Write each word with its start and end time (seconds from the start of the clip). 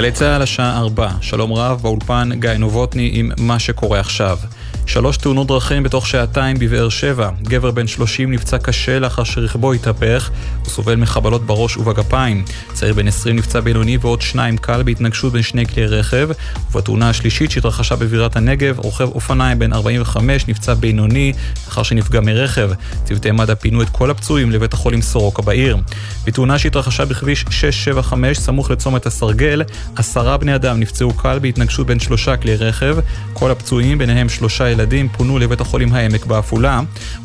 גלי 0.00 0.12
צה"ל 0.12 0.42
השעה 0.42 0.78
4, 0.78 1.08
שלום 1.20 1.52
רב, 1.52 1.80
באולפן 1.82 2.30
גיא 2.34 2.50
נובוטני 2.50 3.10
עם 3.14 3.30
מה 3.38 3.58
שקורה 3.58 4.00
עכשיו. 4.00 4.38
שלוש 4.86 5.16
תאונות 5.16 5.46
דרכים 5.46 5.82
בתוך 5.82 6.06
שעתיים 6.06 6.56
בבאר 6.58 6.88
שבע. 6.88 7.30
גבר 7.42 7.70
בן 7.70 7.86
30 7.86 8.32
נפצע 8.32 8.58
קשה 8.58 8.98
לאחר 8.98 9.24
שרכבו 9.24 9.72
התהפך, 9.72 10.30
הוא 10.58 10.68
סובל 10.68 10.94
מחבלות 10.94 11.46
בראש 11.46 11.76
ובגפיים. 11.76 12.44
צעיר 12.72 12.94
בן 12.94 13.08
20 13.08 13.36
נפצע 13.36 13.60
בינוני 13.60 13.98
ועוד 14.00 14.22
שניים 14.22 14.56
קל 14.56 14.82
בהתנגשות 14.82 15.32
בין 15.32 15.42
שני 15.42 15.66
כלי 15.66 15.86
רכב. 15.86 16.28
ובתאונה 16.70 17.10
השלישית 17.10 17.50
שהתרחשה 17.50 17.96
בבירת 17.96 18.36
הנגב, 18.36 18.78
רוכב 18.78 19.08
אופניים 19.08 19.58
בן 19.58 19.72
45 19.72 20.48
נפצע 20.48 20.74
בינוני 20.74 21.32
לאחר 21.66 21.82
שנפגע 21.82 22.20
מרכב. 22.20 22.70
צוותי 23.04 23.30
מד"א 23.30 23.54
פינו 23.54 23.82
את 23.82 23.88
כל 23.88 24.10
הפצועים 24.10 24.50
לבית 24.50 24.72
החולים 24.72 25.02
סורוקה 25.02 25.42
בעיר. 25.42 25.76
בתאונה 26.24 26.58
שהתרחשה 26.58 27.04
בכביש 27.04 27.44
675 27.50 28.38
סמוך 28.38 28.70
לצומת 28.70 29.06
הסרגל, 29.06 29.62
עשרה 29.96 30.36
בני 30.36 30.54
אדם 30.54 30.80
נפצעו 30.80 31.12
קל 31.12 31.38
בהתנגשות 31.38 31.86
בין 31.86 32.00
שלושה 32.00 32.36
כלי 32.36 32.56
רכב. 32.56 32.96
כל 33.32 33.50
הפצועים, 33.50 33.98
ביניהם 33.98 34.28
שלושה 34.28 34.69
ילדים 34.70 35.08
פונו 35.08 35.38
לבית 35.38 35.60
החולים 35.60 35.92
העמק 35.92 36.26
בעפולה, 36.26 36.80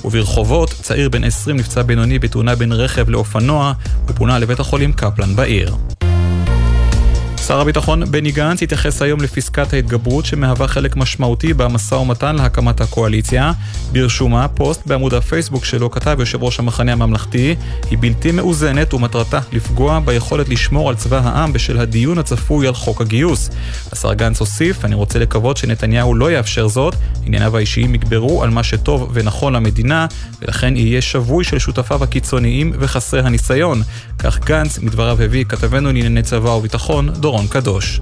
וברחובות 0.05 0.69
צעיר 0.69 1.09
בן 1.09 1.23
20 1.23 1.57
נפצע 1.57 1.81
בינוני 1.81 2.19
בתאונה 2.19 2.55
בין 2.55 2.71
רכב 2.71 3.09
לאופנוע, 3.09 3.73
ופונה 4.07 4.39
לבית 4.39 4.59
החולים 4.59 4.93
קפלן 4.93 5.35
בעיר. 5.35 5.94
שר 7.47 7.59
הביטחון 7.61 8.11
בני 8.11 8.31
גנץ 8.31 8.61
התייחס 8.61 9.01
היום 9.01 9.21
לפסקת 9.21 9.73
ההתגברות 9.73 10.25
שמהווה 10.25 10.67
חלק 10.67 10.95
משמעותי 10.95 11.53
במשא 11.53 11.95
ומתן 11.95 12.35
להקמת 12.35 12.81
הקואליציה. 12.81 13.51
ברשומה, 13.91 14.47
פוסט 14.47 14.87
בעמוד 14.87 15.13
הפייסבוק 15.13 15.65
שלו 15.65 15.91
כתב 15.91 16.17
יושב 16.19 16.43
ראש 16.43 16.59
המחנה 16.59 16.91
הממלכתי, 16.91 17.55
היא 17.89 17.97
בלתי 18.01 18.31
מאוזנת 18.31 18.93
ומטרתה 18.93 19.39
לפגוע 19.51 19.99
ביכולת 19.99 20.49
לשמור 20.49 20.89
על 20.89 20.95
צבא 20.95 21.21
העם 21.23 21.53
בשל 21.53 21.79
הדיון 21.79 22.17
הצפוי 22.17 22.67
על 22.67 22.73
חוק 22.73 23.01
הגיוס. 23.01 23.49
השר 23.91 24.13
גנץ 24.13 24.39
הוסיף, 24.39 24.85
אני 24.85 24.95
רוצה 24.95 25.19
לקוות 25.19 25.57
שנתניהו 25.57 26.15
לא 26.15 26.31
יאפשר 26.31 26.67
זאת, 26.67 26.95
ענייניו 27.25 27.57
האישיים 27.57 27.95
יגברו 27.95 28.43
על 28.43 28.49
מה 28.49 28.63
שטוב 28.63 29.09
ונכון 29.13 29.53
למדינה, 29.53 30.07
ולכן 30.41 30.77
יהיה 30.77 31.01
שבוי 31.01 31.43
של 31.43 31.59
שותפיו 31.59 32.03
הקיצוניים 32.03 32.73
וחסרי 32.79 33.19
הניסיון. 33.19 33.81
כך 34.19 34.39
גנץ, 34.39 34.79
מדבריו 34.79 35.21
הביא 35.21 35.45
כתבנו 35.45 35.87
לענייני 35.87 36.23
צבא 36.23 36.49
וביטחון, 36.49 37.09
דורון 37.35 37.47
קדוש. 37.47 38.01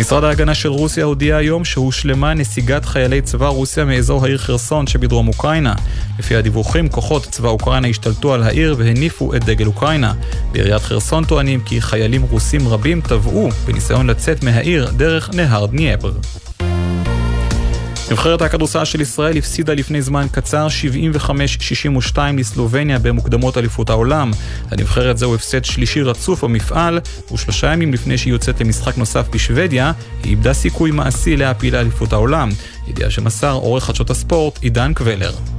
משרד 0.00 0.24
ההגנה 0.24 0.54
של 0.54 0.68
רוסיה 0.68 1.04
הודיע 1.04 1.36
היום 1.36 1.64
שהושלמה 1.64 2.34
נסיגת 2.34 2.84
חיילי 2.84 3.22
צבא 3.22 3.48
רוסיה 3.48 3.84
מאזור 3.84 4.24
העיר 4.24 4.38
חרסון 4.38 4.86
שבדרום 4.86 5.28
אוקראינה. 5.28 5.74
לפי 6.18 6.36
הדיווחים, 6.36 6.88
כוחות 6.88 7.22
צבא 7.30 7.48
אוקראינה 7.48 7.88
השתלטו 7.88 8.34
על 8.34 8.42
העיר 8.42 8.74
והניפו 8.78 9.34
את 9.34 9.44
דגל 9.44 9.66
אוקראינה. 9.66 10.14
בעיריית 10.52 10.82
חרסון 10.82 11.24
טוענים 11.24 11.60
כי 11.60 11.80
חיילים 11.80 12.22
רוסים 12.22 12.68
רבים 12.68 13.00
טבעו 13.00 13.48
בניסיון 13.66 14.06
לצאת 14.06 14.44
מהעיר 14.44 14.90
דרך 14.96 15.30
נהר 15.34 15.66
דנייפר. 15.66 16.12
נבחרת 18.10 18.42
הכדורסל 18.42 18.84
של 18.84 19.00
ישראל 19.00 19.36
הפסידה 19.36 19.74
לפני 19.74 20.02
זמן 20.02 20.26
קצר 20.32 20.66
75-62 22.14 22.18
לסלובניה 22.38 22.98
במוקדמות 22.98 23.58
אליפות 23.58 23.90
העולם. 23.90 24.30
הנבחרת 24.70 25.18
זהו 25.18 25.34
הפסד 25.34 25.64
שלישי 25.64 26.02
רצוף 26.02 26.44
במפעל, 26.44 27.00
ושלושה 27.32 27.72
ימים 27.72 27.92
לפני 27.92 28.18
שהיא 28.18 28.32
יוצאת 28.32 28.60
למשחק 28.60 28.98
נוסף 28.98 29.28
בשוודיה, 29.30 29.92
היא 30.22 30.30
איבדה 30.30 30.54
סיכוי 30.54 30.90
מעשי 30.90 31.36
להעפיל 31.36 31.74
לאליפות 31.74 32.12
העולם. 32.12 32.48
ידיעה 32.88 33.10
שמסר 33.10 33.52
עורך 33.52 33.84
חדשות 33.84 34.10
הספורט 34.10 34.58
עידן 34.62 34.94
קבלר. 34.94 35.53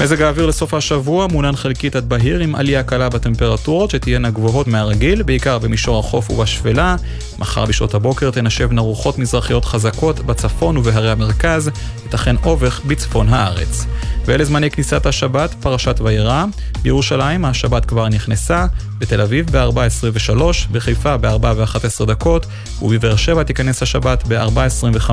מזג 0.00 0.22
האוויר 0.22 0.46
לסוף 0.46 0.74
השבוע 0.74 1.26
מעונן 1.26 1.56
חלקית 1.56 1.96
עד 1.96 2.08
בהיר 2.08 2.38
עם 2.40 2.54
עלייה 2.54 2.82
קלה 2.82 3.08
בטמפרטורות 3.08 3.90
שתהיינה 3.90 4.30
גבוהות 4.30 4.66
מהרגיל, 4.66 5.22
בעיקר 5.22 5.58
במישור 5.58 5.98
החוף 5.98 6.30
ובשפלה. 6.30 6.96
מחר 7.38 7.64
בשעות 7.64 7.94
הבוקר 7.94 8.30
תנשבנה 8.30 8.80
רוחות 8.80 9.18
מזרחיות 9.18 9.64
חזקות 9.64 10.20
בצפון 10.20 10.76
ובהרי 10.76 11.10
המרכז, 11.10 11.70
ייתכן 12.04 12.36
אובך 12.44 12.80
בצפון 12.84 13.28
הארץ. 13.28 13.86
ואלה 14.26 14.44
זמני 14.44 14.70
כניסת 14.70 15.06
השבת, 15.06 15.54
פרשת 15.60 16.00
וירא. 16.00 16.44
בירושלים 16.82 17.44
השבת 17.44 17.84
כבר 17.84 18.08
נכנסה, 18.08 18.66
בתל 18.98 19.20
אביב 19.20 19.50
ב-4.23, 19.50 20.42
בחיפה 20.72 21.16
ב-4 21.16 21.46
ו-11 21.56 22.04
דקות, 22.06 22.46
ובבאר 22.82 23.16
שבע 23.16 23.42
תיכנס 23.42 23.82
השבת 23.82 24.24
ב-4.25. 24.28 25.10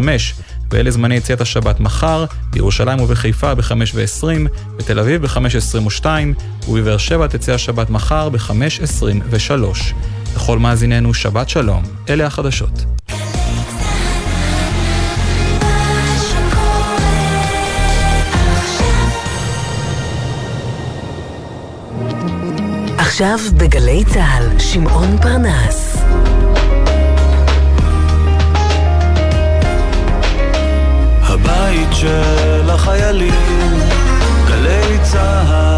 ואלה 0.71 0.91
זמני 0.91 1.15
יציאת 1.15 1.41
השבת 1.41 1.79
מחר, 1.79 2.25
בירושלים 2.49 2.99
ובחיפה 3.01 3.55
ב-5 3.55 3.71
ו-20, 3.93 4.49
בתל 4.77 4.99
אביב 4.99 5.21
ב-5.22, 5.21 6.05
ובבאר 6.67 6.97
שבע 6.97 7.27
תצא 7.27 7.53
השבת 7.53 7.89
מחר 7.89 8.29
ב-5.23. 8.29 9.51
לכל 10.35 10.59
מאזיננו 10.59 11.13
שבת 11.13 11.49
שלום, 11.49 11.83
אלה 12.09 12.25
החדשות. 12.25 12.85
עכשיו 23.13 23.39
בגלי 23.57 24.03
צה"ל, 24.05 24.59
שמעון 24.59 25.17
פרנס. 25.21 25.97
הבית 31.21 31.89
של 31.91 32.69
החיילים, 32.69 33.79
גלי 34.47 34.97
צה"ל 35.03 35.72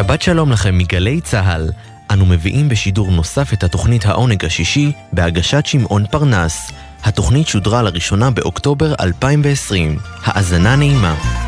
שבת 0.00 0.22
שלום 0.22 0.52
לכם 0.52 0.78
מגלי 0.78 1.20
צה"ל. 1.20 1.70
אנו 2.10 2.26
מביאים 2.26 2.68
בשידור 2.68 3.10
נוסף 3.10 3.52
את 3.52 3.64
התוכנית 3.64 4.06
העונג 4.06 4.44
השישי 4.44 4.92
בהגשת 5.12 5.66
שמעון 5.66 6.06
פרנס. 6.10 6.72
התוכנית 7.04 7.48
שודרה 7.48 7.82
לראשונה 7.82 8.30
באוקטובר 8.30 8.94
2020. 9.00 9.98
האזנה 10.24 10.76
נעימה. 10.76 11.39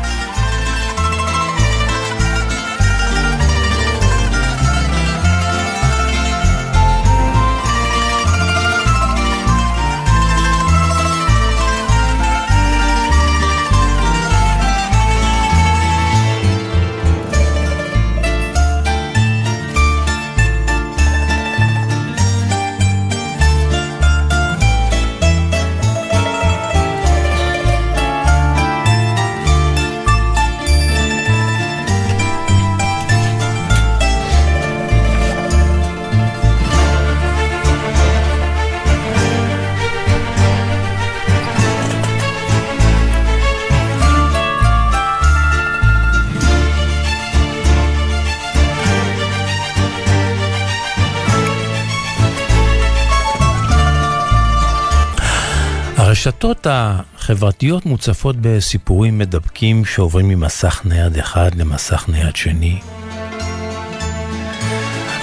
הרשתות 56.25 56.67
החברתיות 56.69 57.85
מוצפות 57.85 58.35
בסיפורים 58.41 59.17
מדבקים 59.17 59.85
שעוברים 59.85 60.27
ממסך 60.27 60.81
נייד 60.85 61.17
אחד 61.17 61.55
למסך 61.55 62.05
נייד 62.07 62.35
שני. 62.35 62.79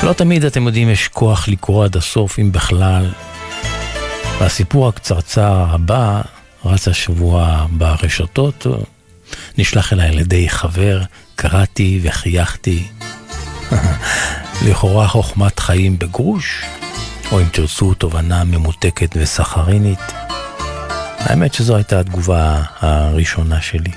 לא 0.03 0.13
תמיד, 0.13 0.45
אתם 0.45 0.67
יודעים, 0.67 0.89
יש 0.89 1.09
כוח 1.09 1.49
לקרוא 1.49 1.85
עד 1.85 1.97
הסוף, 1.97 2.39
אם 2.39 2.53
בכלל. 2.53 3.11
והסיפור 4.41 4.89
הקצרצר 4.89 5.65
הבא 5.69 6.23
רץ 6.65 6.89
השבוע 6.89 7.67
ברשתות, 7.71 8.67
נשלח 9.59 9.93
אליי 9.93 10.09
על 10.09 10.19
ידי 10.19 10.49
חבר, 10.49 11.03
קראתי 11.37 12.01
וחייכתי. 12.03 12.85
לכאורה 14.67 15.09
חוכמת 15.09 15.59
חיים 15.59 15.99
בגרוש, 15.99 16.65
או 17.33 17.41
אם 17.41 17.47
תרצו 17.53 17.95
תובנה 17.95 18.45
ממותקת 18.45 19.11
וסחרינית. 19.17 20.20
האמת 21.21 21.55
שזו 21.55 21.77
הייתה 21.77 22.01
התגובה 22.01 22.63
הראשונה 22.81 23.61
שלי. 23.61 23.91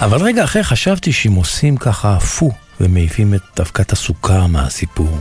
אבל 0.00 0.22
רגע 0.22 0.44
אחרי 0.44 0.64
חשבתי 0.64 1.12
שאם 1.12 1.32
עושים 1.32 1.76
ככה 1.76 2.20
פו 2.20 2.52
ומעיפים 2.80 3.34
את 3.34 3.60
אבקת 3.60 3.92
הסוכר 3.92 4.46
מהסיפור. 4.46 5.18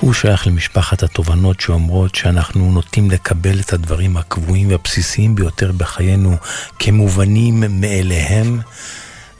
הוא 0.00 0.12
שייך 0.12 0.46
למשפחת 0.46 1.02
התובנות 1.02 1.60
שאומרות 1.60 2.14
שאנחנו 2.14 2.72
נוטים 2.72 3.10
לקבל 3.10 3.60
את 3.60 3.72
הדברים 3.72 4.16
הקבועים 4.16 4.68
והבסיסיים 4.70 5.34
ביותר 5.34 5.72
בחיינו 5.72 6.36
כמובנים 6.78 7.64
מאליהם, 7.68 8.60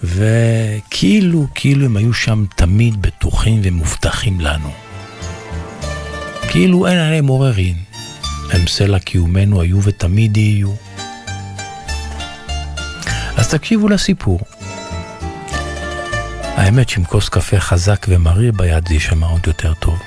וכאילו, 0.05 1.47
כאילו 1.55 1.87
הם 1.87 1.97
היו 1.97 2.15
שם 2.15 2.45
תמיד 2.57 3.03
בטוחים 3.03 3.61
ומובטחים 3.65 4.41
לנו. 4.41 4.71
כאילו 6.49 6.87
אין 6.87 6.99
עליהם 6.99 7.27
עוררין. 7.27 7.94
הם 8.53 8.67
סלע 8.67 8.99
קיומנו 8.99 9.61
היו 9.61 9.83
ותמיד 9.83 10.37
יהיו. 10.37 10.73
אז 13.37 13.49
תקשיבו 13.49 13.89
לסיפור. 13.89 14.41
האמת 16.57 16.89
שעם 16.89 17.05
כוס 17.05 17.29
קפה 17.29 17.61
חזק 17.61 18.07
ומריר 18.09 18.53
ביד 18.53 18.89
זה 18.89 18.95
יישמע 18.95 19.27
עוד 19.27 19.47
יותר 19.47 19.75
טוב. 19.75 19.99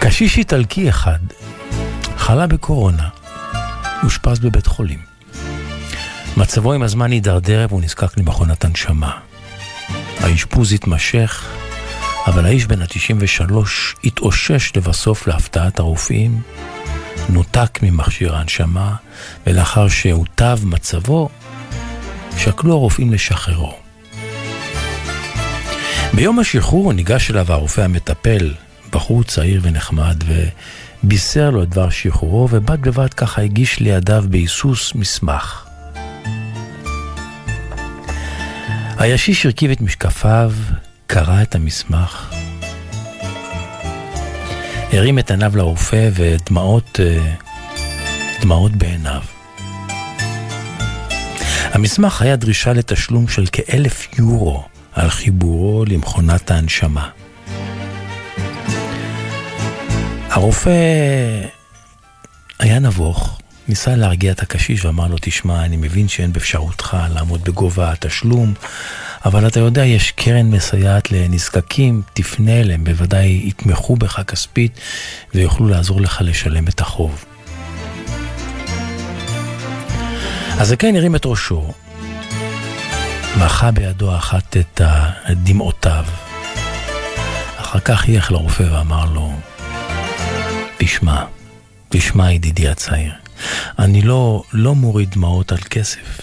קשיש 0.00 0.38
איטלקי 0.38 0.88
אחד 0.88 1.18
חלה 2.16 2.46
בקורונה, 2.46 3.08
אושפז 4.02 4.38
בבית 4.38 4.66
חולים. 4.66 5.07
מצבו 6.38 6.72
עם 6.72 6.82
הזמן 6.82 7.10
הידרדר 7.10 7.66
והוא 7.68 7.80
נזקק 7.82 8.18
למכונת 8.18 8.64
הנשמה. 8.64 9.18
האשפוז 10.20 10.72
התמשך, 10.72 11.46
אבל 12.26 12.44
האיש 12.46 12.66
בן 12.66 12.82
ה-93 12.82 13.52
התאושש 14.04 14.72
לבסוף 14.76 15.26
להפתעת 15.26 15.78
הרופאים, 15.78 16.40
נותק 17.28 17.78
ממכשיר 17.82 18.34
ההנשמה, 18.36 18.94
ולאחר 19.46 19.88
שהוטב 19.88 20.58
מצבו, 20.64 21.28
שקלו 22.36 22.72
הרופאים 22.72 23.12
לשחררו. 23.12 23.74
ביום 26.14 26.38
השחרור 26.38 26.92
ניגש 26.92 27.30
אליו 27.30 27.52
הרופא 27.52 27.80
המטפל, 27.80 28.54
בחור 28.92 29.24
צעיר 29.24 29.60
ונחמד, 29.64 30.24
ובישר 31.04 31.50
לו 31.50 31.62
את 31.62 31.68
דבר 31.68 31.90
שחרורו, 31.90 32.48
ובד 32.50 32.82
בבד 32.82 33.14
ככה 33.14 33.42
הגיש 33.42 33.80
לידיו 33.80 34.24
בהיסוס 34.28 34.94
מסמך. 34.94 35.67
הישיש 38.98 39.46
הרכיב 39.46 39.70
את 39.70 39.80
משקפיו, 39.80 40.52
קרא 41.06 41.42
את 41.42 41.54
המסמך, 41.54 42.34
הרים 44.92 45.18
את 45.18 45.30
עיניו 45.30 45.56
לרופא 45.56 46.08
ודמעות, 46.14 47.00
אה, 47.00 47.34
דמעות 48.40 48.72
בעיניו. 48.72 49.22
המסמך 51.72 52.22
היה 52.22 52.36
דרישה 52.36 52.72
לתשלום 52.72 53.28
של 53.28 53.44
כאלף 53.52 54.18
יורו 54.18 54.64
על 54.92 55.10
חיבורו 55.10 55.84
למכונת 55.88 56.50
ההנשמה. 56.50 57.10
הרופא 60.30 60.70
היה 62.58 62.78
נבוך, 62.78 63.37
ניסה 63.68 63.96
להרגיע 63.96 64.32
את 64.32 64.42
הקשיש 64.42 64.84
ואמר 64.84 65.06
לו, 65.06 65.16
תשמע, 65.20 65.64
אני 65.64 65.76
מבין 65.76 66.08
שאין 66.08 66.32
באפשרותך 66.32 66.96
לעמוד 67.10 67.44
בגובה 67.44 67.92
התשלום, 67.92 68.54
אבל 69.24 69.46
אתה 69.46 69.60
יודע, 69.60 69.84
יש 69.84 70.10
קרן 70.10 70.46
מסייעת 70.46 71.12
לנזקקים, 71.12 72.02
תפנה 72.14 72.60
אליהם, 72.60 72.84
בוודאי 72.84 73.42
יתמכו 73.44 73.96
בך 73.96 74.20
כספית 74.26 74.80
ויוכלו 75.34 75.68
לעזור 75.68 76.00
לך 76.00 76.22
לשלם 76.24 76.68
את 76.68 76.80
החוב. 76.80 77.24
אז 80.52 80.60
הזקן 80.60 80.96
הרים 80.96 81.16
את 81.16 81.26
ראשו, 81.26 81.72
מחה 83.38 83.70
בידו 83.70 84.16
אחת 84.16 84.56
את 84.56 84.80
דמעותיו. 85.30 86.04
אחר 87.56 87.80
כך 87.80 88.08
ילך 88.08 88.32
לרופא 88.32 88.62
ואמר 88.62 89.04
לו, 89.04 89.32
תשמע, 90.78 91.24
תשמע 91.88 92.32
ידידי 92.32 92.68
הצעיר, 92.68 93.12
אני 93.78 94.02
לא, 94.02 94.42
לא 94.52 94.74
מוריד 94.74 95.10
דמעות 95.10 95.52
על 95.52 95.58
כסף. 95.58 96.20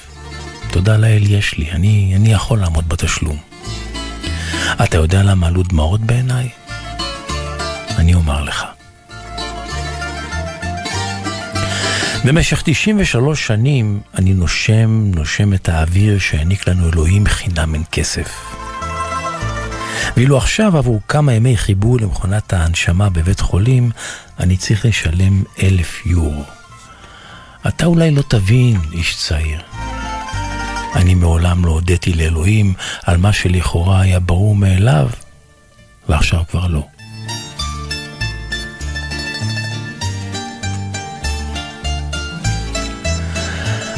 תודה 0.72 0.98
לאל 0.98 1.24
יש 1.28 1.58
לי, 1.58 1.72
אני, 1.72 2.14
אני 2.16 2.34
יכול 2.34 2.60
לעמוד 2.60 2.90
בתשלום. 2.90 3.38
אתה 4.84 4.98
יודע 4.98 5.24
למה 5.24 5.48
עלו 5.48 5.64
דמעות 5.64 6.02
בעיניי? 6.02 6.50
אני 7.98 8.14
אומר 8.14 8.44
לך. 8.44 8.66
במשך 12.26 12.62
93 12.66 13.48
שנים 13.48 14.00
אני 14.16 14.34
נושם, 14.34 15.12
נושם 15.16 15.54
את 15.54 15.70
האוויר 15.70 16.20
שהעניק 16.20 16.68
לנו 16.68 16.90
אלוהים 16.90 17.26
חינם 17.26 17.74
אין 17.74 17.84
כסף. 17.92 18.56
ואילו 20.18 20.38
עכשיו 20.38 20.78
עבור 20.78 21.02
כמה 21.08 21.34
ימי 21.34 21.58
חיבור 21.58 22.00
למכונת 22.00 22.54
ההנשמה 22.54 23.10
בבית 23.10 23.40
חולים, 23.40 23.92
אני 24.40 24.58
צריך 24.58 24.86
לשלם 24.86 25.44
אלף 25.64 26.06
יורו. 26.06 26.55
אתה 27.68 27.86
אולי 27.86 28.12
לא 28.12 28.22
תבין, 28.22 28.78
איש 28.92 29.16
צעיר. 29.18 29.62
אני 30.96 31.14
מעולם 31.14 31.66
לא 31.66 31.72
הודיתי 31.72 32.14
לאלוהים 32.14 32.74
על 33.04 33.18
מה 33.18 33.34
שלכאורה 33.34 34.02
היה 34.02 34.20
ברור 34.20 34.56
מאליו, 34.56 35.10
ועכשיו 36.10 36.40
כבר 36.52 36.68
לא. 36.68 36.88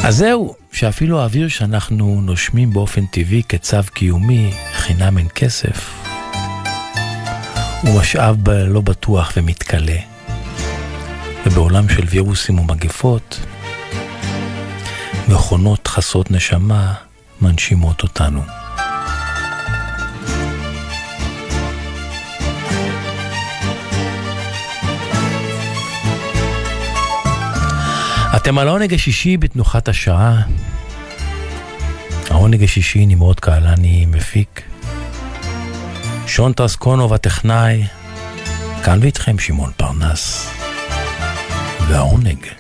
אז 0.04 0.16
זהו, 0.16 0.56
שאפילו 0.72 1.22
האוויר 1.22 1.48
שאנחנו 1.48 2.22
נושמים 2.22 2.74
באופן 2.74 3.06
טבעי 3.06 3.42
כצו 3.50 3.78
קיומי, 3.94 4.52
חינם 4.74 5.18
אין 5.18 5.28
כסף, 5.36 5.94
הוא 7.82 8.00
משאב 8.00 8.50
לא 8.50 8.82
בטוח 8.82 9.34
ומתכלה. 9.38 9.98
ובעולם 11.46 11.90
של 11.90 12.04
וירוסים 12.10 12.60
ומגפות, 12.60 13.40
מכונות 15.30 15.88
חסרות 15.88 16.32
נשמה 16.32 16.94
מנשימות 17.42 18.04
אותנו. 18.04 18.42
אתם 28.36 28.58
על 28.58 28.68
העונג 28.68 28.94
השישי 28.94 29.38
בתנוחת 29.38 29.88
השעה. 29.88 30.42
העונג 32.30 32.64
השישי 32.64 33.06
נמרוד 33.06 33.40
קהלני 33.40 34.06
מפיק. 34.06 34.62
שון 36.28 36.54
טרסקונוב 36.54 37.14
הטכנאי. 37.14 37.84
כאן 38.84 39.00
ואיתכם 39.02 39.40
שמעון 39.40 39.72
פרנס. 39.78 40.50
והעונג. 41.88 42.57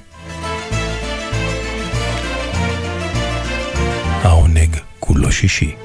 העונג 4.24 4.78
כולו 5.00 5.32
שישי. 5.32 5.76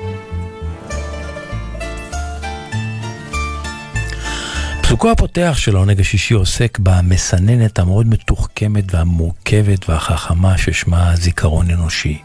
פסוקו 4.82 5.10
הפותח 5.10 5.54
של 5.56 5.76
העונג 5.76 6.00
השישי 6.00 6.34
עוסק 6.34 6.78
במסננת 6.78 7.78
המאוד 7.78 8.06
מתוחכמת 8.06 8.94
והמורכבת 8.94 9.88
והחכמה 9.88 10.58
ששמה 10.58 11.16
זיכרון 11.16 11.70
אנושי. 11.70 12.18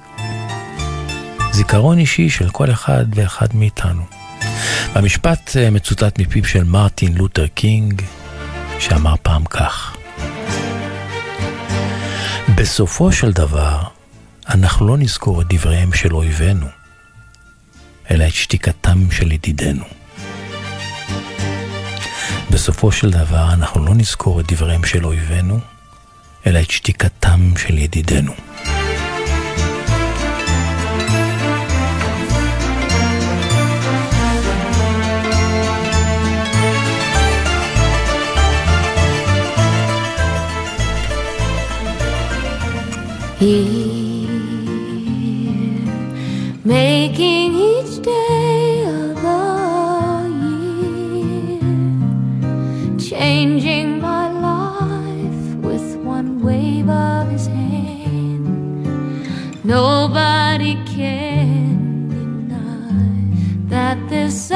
זיכרון 1.51 1.97
אישי 1.99 2.29
של 2.29 2.49
כל 2.49 2.71
אחד 2.71 3.05
ואחד 3.15 3.47
מאיתנו. 3.53 4.03
המשפט 4.95 5.57
אה, 5.57 5.69
מצוטט 5.69 6.19
מפיו 6.19 6.45
של 6.45 6.63
מרטין 6.63 7.13
לותר 7.17 7.47
קינג, 7.47 8.01
שאמר 8.79 9.15
פעם 9.21 9.45
כך: 9.45 9.97
בסופו 12.55 13.11
של 13.11 13.31
דבר, 13.31 13.97
אנחנו 14.50 14.88
לא 14.88 14.98
נזכור 14.98 15.42
את 15.42 15.48
דבריהם 15.50 15.94
של 15.94 16.16
אויבינו, 16.16 16.68
אלא 18.12 18.27
את 18.27 18.34
שתיקתם 18.34 19.12
של 19.12 19.32
ידידינו. 19.32 19.84
בסופו 22.51 22.92
של 22.92 23.10
דבר, 23.10 23.54
אנחנו 23.54 23.86
לא 23.86 23.96
נזכור 23.96 24.39
את 24.39 24.51
דבריהם 24.51 24.84
של 24.84 25.06
אויבינו, 25.06 25.60
אלא 26.46 26.60
את 26.60 26.72
שתיקתם 26.72 27.54
של 27.58 27.77
ידידינו. 27.77 28.34
making 46.67 47.55
each 47.55 48.01
day 48.01 48.83
of 48.83 49.15
the 49.25 50.27
year, 51.24 51.62
changing 53.00 54.01
my 54.01 54.29
life 54.50 55.55
with 55.67 55.95
one 56.03 56.41
wave 56.43 56.89
of 56.89 57.29
his 57.31 57.47
hand. 57.47 58.45
Nobody 59.63 60.75
can 60.86 62.09
deny 62.09 63.69
that 63.69 63.97
this. 64.09 64.51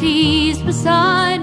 He's 0.00 0.60
beside 0.62 1.33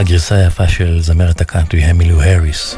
הגרסה 0.00 0.34
היפה 0.34 0.68
של 0.68 1.00
זמרת 1.02 1.40
הקאנטרי 1.40 1.84
המילו 1.84 2.22
האריס. 2.22 2.76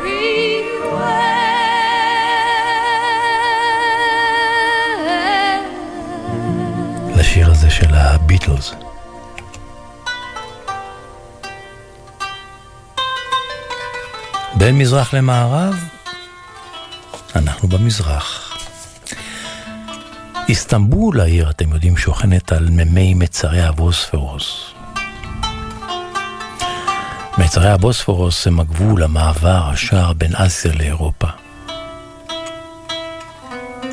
לשיר 7.17 7.50
הזה 7.50 7.71
של 7.71 7.95
הביטלס. 7.95 8.75
בין 14.55 14.79
מזרח 14.79 15.14
למערב, 15.14 15.75
אנחנו 17.37 17.69
במזרח. 17.69 18.57
איסטנבול 20.49 21.21
העיר, 21.21 21.50
אתם 21.50 21.73
יודעים, 21.73 21.97
שוכנת 21.97 22.52
על 22.52 22.69
מימי 22.71 23.14
מצרי 23.14 23.62
הבוספרוס. 23.62 24.72
מצרי 27.39 27.69
הבוספורוס 27.69 28.47
הם 28.47 28.61
הגבול, 28.61 29.03
המעבר, 29.03 29.69
השער 29.73 30.12
בין 30.12 30.37
אסיה 30.37 30.73
לאירופה. 30.73 31.27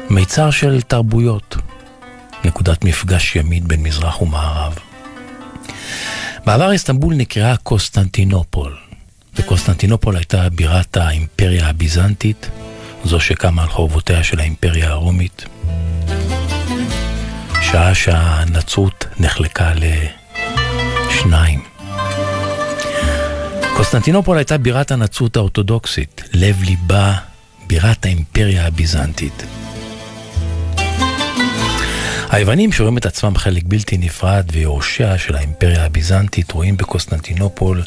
מיצר 0.10 0.52
של 0.52 0.82
תרבויות, 0.82 1.58
נקודת 2.46 2.84
מפגש 2.84 3.36
ימית 3.36 3.64
בין 3.64 3.84
מזרח 3.84 4.22
ומערב. 4.22 4.78
בעבר 6.46 6.72
איסטנבול 6.72 7.16
נקראה 7.16 7.58
קוסטנטינופול, 7.58 8.78
וקוסטנטינופול 9.36 10.16
הייתה 10.16 10.50
בירת 10.50 10.98
האימפריה 10.98 11.70
הביזנטית, 11.70 12.50
זו 13.04 13.20
שקמה 13.20 13.64
על 13.64 13.70
חורבותיה 13.70 14.24
של 14.24 14.40
האימפריה 14.40 14.90
הרומית. 14.90 15.46
שעה 17.62 17.96
שהנצרות 17.96 19.06
נחלקה 19.20 19.72
לשניים. 21.10 21.79
קוסטנטינופול 23.80 24.38
הייתה 24.38 24.58
בירת 24.58 24.92
הנצרות 24.92 25.38
האורתודוקסית, 25.38 26.24
לב 26.34 26.62
ליבה, 26.64 27.14
בירת 27.68 28.06
האימפריה 28.06 28.68
הביזנטית. 28.68 29.44
היוונים 32.30 32.72
שרואים 32.72 32.98
את 32.98 33.06
עצמם 33.06 33.38
חלק 33.38 33.64
בלתי 33.66 33.98
נפרד 33.98 34.46
ויורשיה 34.54 35.18
של 35.18 35.36
האימפריה 35.36 35.86
הביזנטית 35.86 36.52
רואים 36.52 36.78
בקוסטנטינופול 36.78 37.84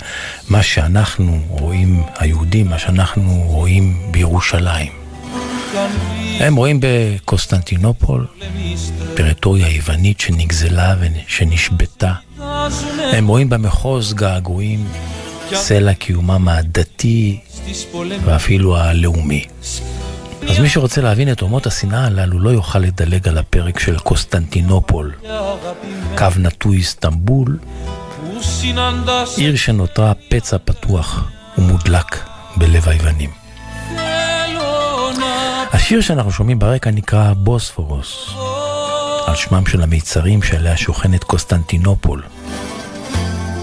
מה 0.48 0.62
שאנחנו 0.62 1.40
רואים, 1.48 2.02
היהודים, 2.18 2.66
מה 2.66 2.78
שאנחנו 2.78 3.44
רואים 3.46 3.96
בירושלים. 4.10 4.92
הם 6.40 6.56
רואים 6.56 6.80
בקוסטנטינופול 6.82 8.26
טריטוריה 9.14 9.68
יוונית 9.68 10.20
שנגזלה 10.20 10.94
ושנשבתה. 11.00 12.12
הם 13.12 13.26
רואים 13.26 13.50
כמחוז 13.50 14.14
געגועים 14.14 14.86
סלע 15.54 15.94
קיומם 15.94 16.48
הדתי 16.48 17.40
ואפילו 18.24 18.76
הלאומי. 18.76 19.44
אז 20.50 20.58
מי 20.58 20.68
שרוצה 20.68 21.00
להבין 21.00 21.32
את 21.32 21.42
תהומות 21.42 21.66
השנאה 21.66 22.04
הללו 22.04 22.40
לא 22.40 22.50
יוכל 22.50 22.78
לדלג 22.78 23.28
על 23.28 23.38
הפרק 23.38 23.78
של 23.78 23.98
קוסטנטינופול, 23.98 25.12
קו 26.18 26.26
נטוי 26.38 26.76
איסטנבול, 26.76 27.58
עיר 29.36 29.56
שנותרה 29.56 30.12
פצע 30.28 30.56
פתוח 30.64 31.30
ומודלק 31.58 32.24
בלב 32.56 32.88
היוונים. 32.88 33.30
השיר 35.72 36.00
שאנחנו 36.00 36.32
שומעים 36.32 36.58
ברקע 36.58 36.90
נקרא 36.90 37.32
בוספורוס, 37.36 38.30
על 39.26 39.34
שמם 39.34 39.66
של 39.66 39.82
המיצרים 39.82 40.42
שעליה 40.42 40.76
שוכנת 40.76 41.24
קוסטנטינופול, 41.24 42.22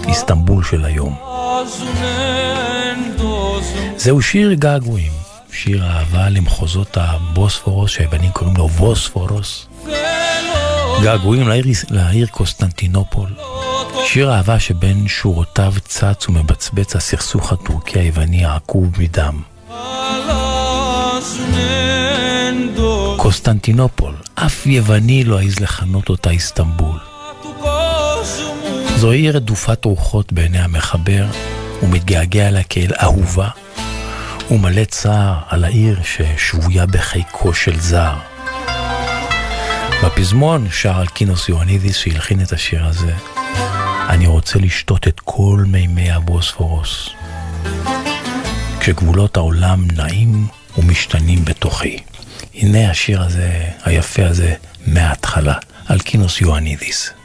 איסטנבול 0.07 0.63
של 0.63 0.85
היום. 0.85 1.28
זהו 3.97 4.21
שיר 4.21 4.53
געגועים, 4.53 5.11
שיר 5.51 5.83
אהבה 5.83 6.29
למחוזות 6.29 6.97
הבוספורוס, 6.97 7.91
שהיוונים 7.91 8.31
קוראים 8.31 8.57
לו 8.57 8.69
ווספורוס. 8.69 9.67
געגועים 11.03 11.47
לעיר, 11.47 11.65
לעיר 11.89 12.27
קוסטנטינופול. 12.27 13.29
שיר 14.05 14.33
אהבה 14.33 14.59
שבין 14.59 15.07
שורותיו 15.07 15.73
צץ 15.85 16.29
ומבצבץ 16.29 16.95
הסכסוך 16.95 17.51
הטורקי 17.51 17.99
היווני 17.99 18.45
העקוב 18.45 18.87
מדם. 18.99 19.41
קוסטנטינופול, 23.17 24.15
אף 24.35 24.65
יווני 24.65 25.23
לא 25.23 25.39
העז 25.39 25.59
לכנות 25.59 26.09
אותה 26.09 26.29
איסטנבול. 26.29 27.08
זו 28.99 29.11
עיר 29.11 29.35
רדופת 29.35 29.85
רוחות 29.85 30.33
בעיני 30.33 30.59
המחבר, 30.59 31.25
ומתגעגע 31.83 32.47
אליה 32.47 32.63
כאל 32.63 32.91
אהובה, 33.03 33.49
ומלא 34.51 34.83
צער 34.83 35.39
על 35.47 35.63
העיר 35.63 35.99
ששבויה 36.03 36.85
בחיקו 36.85 37.53
של 37.53 37.79
זר. 37.79 38.13
בפזמון 40.03 40.67
שר 40.71 41.01
אלקינוס 41.01 41.49
יואנידיס 41.49 41.97
שהלחין 41.97 42.41
את 42.41 42.51
השיר 42.51 42.85
הזה, 42.85 43.13
אני 44.09 44.27
רוצה 44.27 44.59
לשתות 44.59 45.07
את 45.07 45.19
כל 45.19 45.63
מימי 45.67 46.11
הבוספורוס, 46.11 47.09
כשגבולות 48.79 49.37
העולם 49.37 49.87
נעים 49.95 50.47
ומשתנים 50.77 51.45
בתוכי. 51.45 51.97
הנה 52.53 52.91
השיר 52.91 53.21
הזה, 53.21 53.69
היפה 53.85 54.25
הזה, 54.25 54.53
מההתחלה, 54.87 55.55
אלקינוס 55.91 56.41
יואנידיס. 56.41 57.18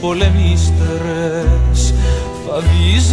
Πολεμίστερες 0.00 1.94
Θα 2.46 2.56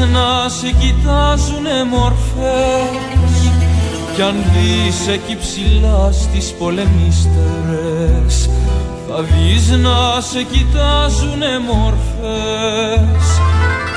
να 0.05 0.49
σε 0.49 0.71
κοιτάζουνε 0.71 1.83
μορφές. 1.89 3.51
Κι 4.15 4.21
αν 4.21 4.35
δεις 4.35 5.07
εκεί 5.07 5.37
ψηλά 5.37 6.11
στις 6.11 6.53
πολεμίστερες 6.59 8.49
Θα 9.07 9.21
δεις 9.21 9.69
να 9.69 10.21
σε 10.21 10.43
κοιτάζουνε 10.43 11.59
μορφές. 11.67 13.25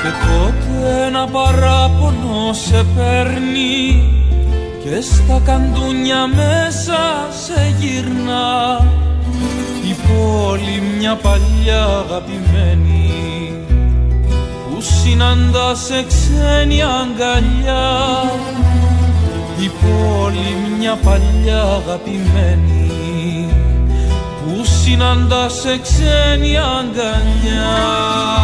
Και 0.01 0.11
τότε 0.25 1.05
ένα 1.05 1.27
παράπονο 1.27 2.53
σε 2.53 2.85
παίρνει 2.95 4.03
Και 4.83 5.01
στα 5.01 5.41
καντούνια 5.45 6.27
μέσα 6.27 7.27
σε 7.45 7.75
γυρνά. 7.79 8.85
Η 9.89 9.95
πόλη 10.07 10.81
μια 10.97 11.15
παλιά 11.15 11.85
αγαπημένη 11.85 12.19
που 12.19 12.20
συναντά 15.11 15.75
σε 15.75 16.05
ξένη 16.07 16.81
αγκαλιά. 16.81 17.89
Η 19.59 19.71
πόλη 19.81 20.77
μια 20.77 20.95
παλιά 20.95 21.61
αγαπημένη. 21.61 22.89
Που 24.39 24.65
συναντά 24.65 25.49
σε 25.49 25.79
ξένη 25.79 26.57
αγκαλιά 26.57 28.40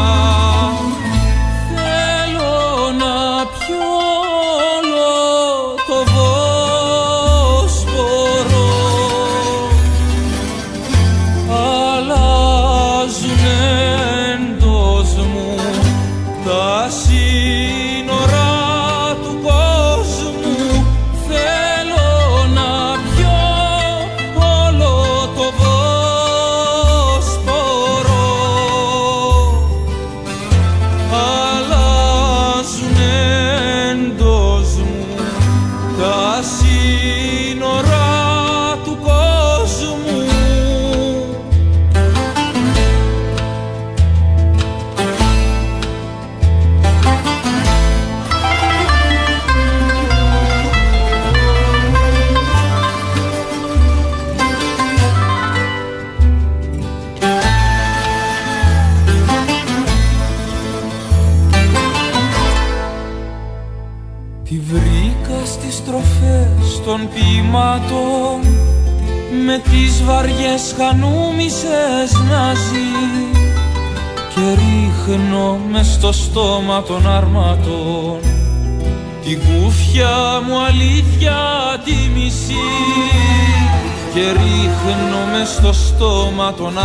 στόμα 86.57 86.57
των 86.57 86.79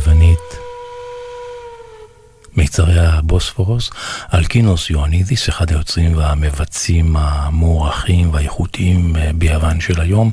כך 0.00 0.06
ביוונית 0.06 0.58
מיצרי 2.56 2.98
הבוספורוס, 2.98 3.90
אלקינוס 4.38 4.90
יואנידיס, 4.90 5.48
אחד 5.48 5.70
היוצרים 5.70 6.16
והמבצעים 6.16 7.16
המוערכים 7.16 8.32
והאיכותיים 8.32 9.16
אה, 9.16 9.30
ביוון 9.34 9.80
של 9.80 10.00
היום, 10.00 10.30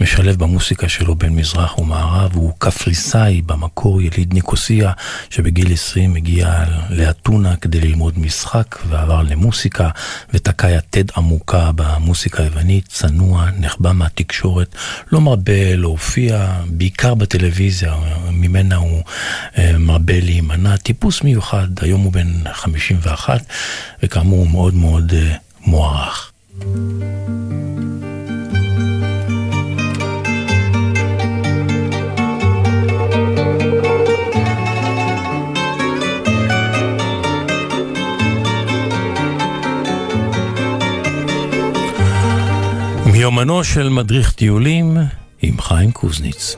משלב 0.00 0.36
במוסיקה 0.36 0.88
שלו 0.88 1.14
בין 1.14 1.36
מזרח 1.36 1.78
ומערב, 1.78 2.34
הוא 2.34 2.52
קפריסאי 2.58 3.42
במקור, 3.42 4.02
יליד 4.02 4.34
ניקוסיה, 4.34 4.92
שבגיל 5.30 5.72
20 5.72 6.16
הגיע 6.16 6.64
לאתונה 6.90 7.56
כדי 7.56 7.80
ללמוד 7.80 8.18
משחק 8.18 8.78
ועבר 8.88 9.22
למוסיקה, 9.22 9.90
ותקע 10.34 10.70
יתד 10.70 11.04
עמוקה 11.16 11.70
במוסיקה 11.74 12.42
היוונית, 12.42 12.88
צנוע, 12.88 13.46
נחבא 13.58 13.92
מהתקשורת, 13.92 14.74
לא 15.12 15.20
מרבה 15.20 15.76
להופיע, 15.76 16.52
בעיקר 16.66 17.14
בטלוויזיה, 17.14 17.94
ממנה 18.30 18.76
הוא 18.76 19.02
אה, 19.58 19.78
מרבה 19.78 20.20
להימנע, 20.20 20.76
טיפוס 20.76 21.22
מיוחד. 21.22 21.68
היום 21.80 22.00
הוא 22.00 22.12
בן 22.12 22.52
51, 22.52 23.39
וכאמור 24.02 24.38
הוא 24.38 24.50
מאוד 24.50 24.74
מאוד 24.74 25.10
uh, 25.10 25.66
מוערך. 25.66 26.32
מיומנו 43.06 43.64
של 43.64 43.88
מדריך 43.88 44.32
טיולים 44.32 44.96
עם 45.42 45.60
חיים 45.60 45.92
קוזניץ. 45.92 46.56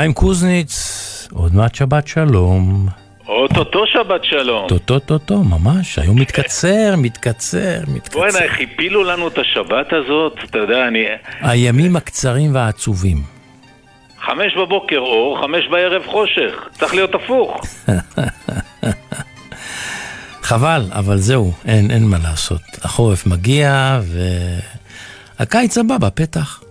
חיים 0.00 0.12
קוזניץ, 0.12 0.72
עוד 1.32 1.54
מעט 1.54 1.74
שבת 1.74 2.06
שלום. 2.06 2.86
אוטוטו 3.28 3.86
שבת 3.86 4.24
שלום. 4.24 4.68
טו-טו-טו-טו, 4.68 5.44
ממש, 5.44 5.98
היום 5.98 6.20
מתקצר, 6.20 6.94
מתקצר, 6.96 7.78
מתקצר. 7.88 8.18
בוא'נה, 8.18 8.38
איך 8.38 8.60
הפילו 8.60 9.04
לנו 9.04 9.28
את 9.28 9.38
השבת 9.38 9.92
הזאת? 9.92 10.38
אתה 10.44 10.58
יודע, 10.58 10.88
אני... 10.88 11.04
הימים 11.40 11.96
הקצרים 11.96 12.54
והעצובים. 12.54 13.16
חמש 14.20 14.56
בבוקר 14.56 14.98
אור, 14.98 15.42
חמש 15.42 15.68
בערב 15.70 16.02
חושך. 16.06 16.68
צריך 16.72 16.94
להיות 16.94 17.14
הפוך. 17.14 17.60
חבל, 20.48 20.82
אבל 20.90 21.16
זהו, 21.16 21.52
אין, 21.66 21.90
אין 21.90 22.04
מה 22.04 22.16
לעשות. 22.22 22.62
החורף 22.82 23.26
מגיע 23.26 24.00
והקיץ 25.38 25.78
הבא 25.78 25.98
בפתח. 25.98 26.69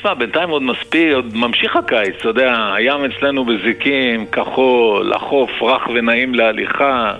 תשמע, 0.00 0.14
בינתיים 0.14 0.50
עוד 0.50 0.62
מספיק, 0.62 1.14
עוד 1.14 1.36
ממשיך 1.36 1.76
הקיץ, 1.76 2.14
אתה 2.20 2.28
יודע, 2.28 2.72
הים 2.74 3.04
אצלנו 3.04 3.44
בזיקים, 3.44 4.26
כחול, 4.26 5.12
החוף 5.12 5.50
רך 5.62 5.82
ונעים 5.94 6.34
להליכה, 6.34 7.14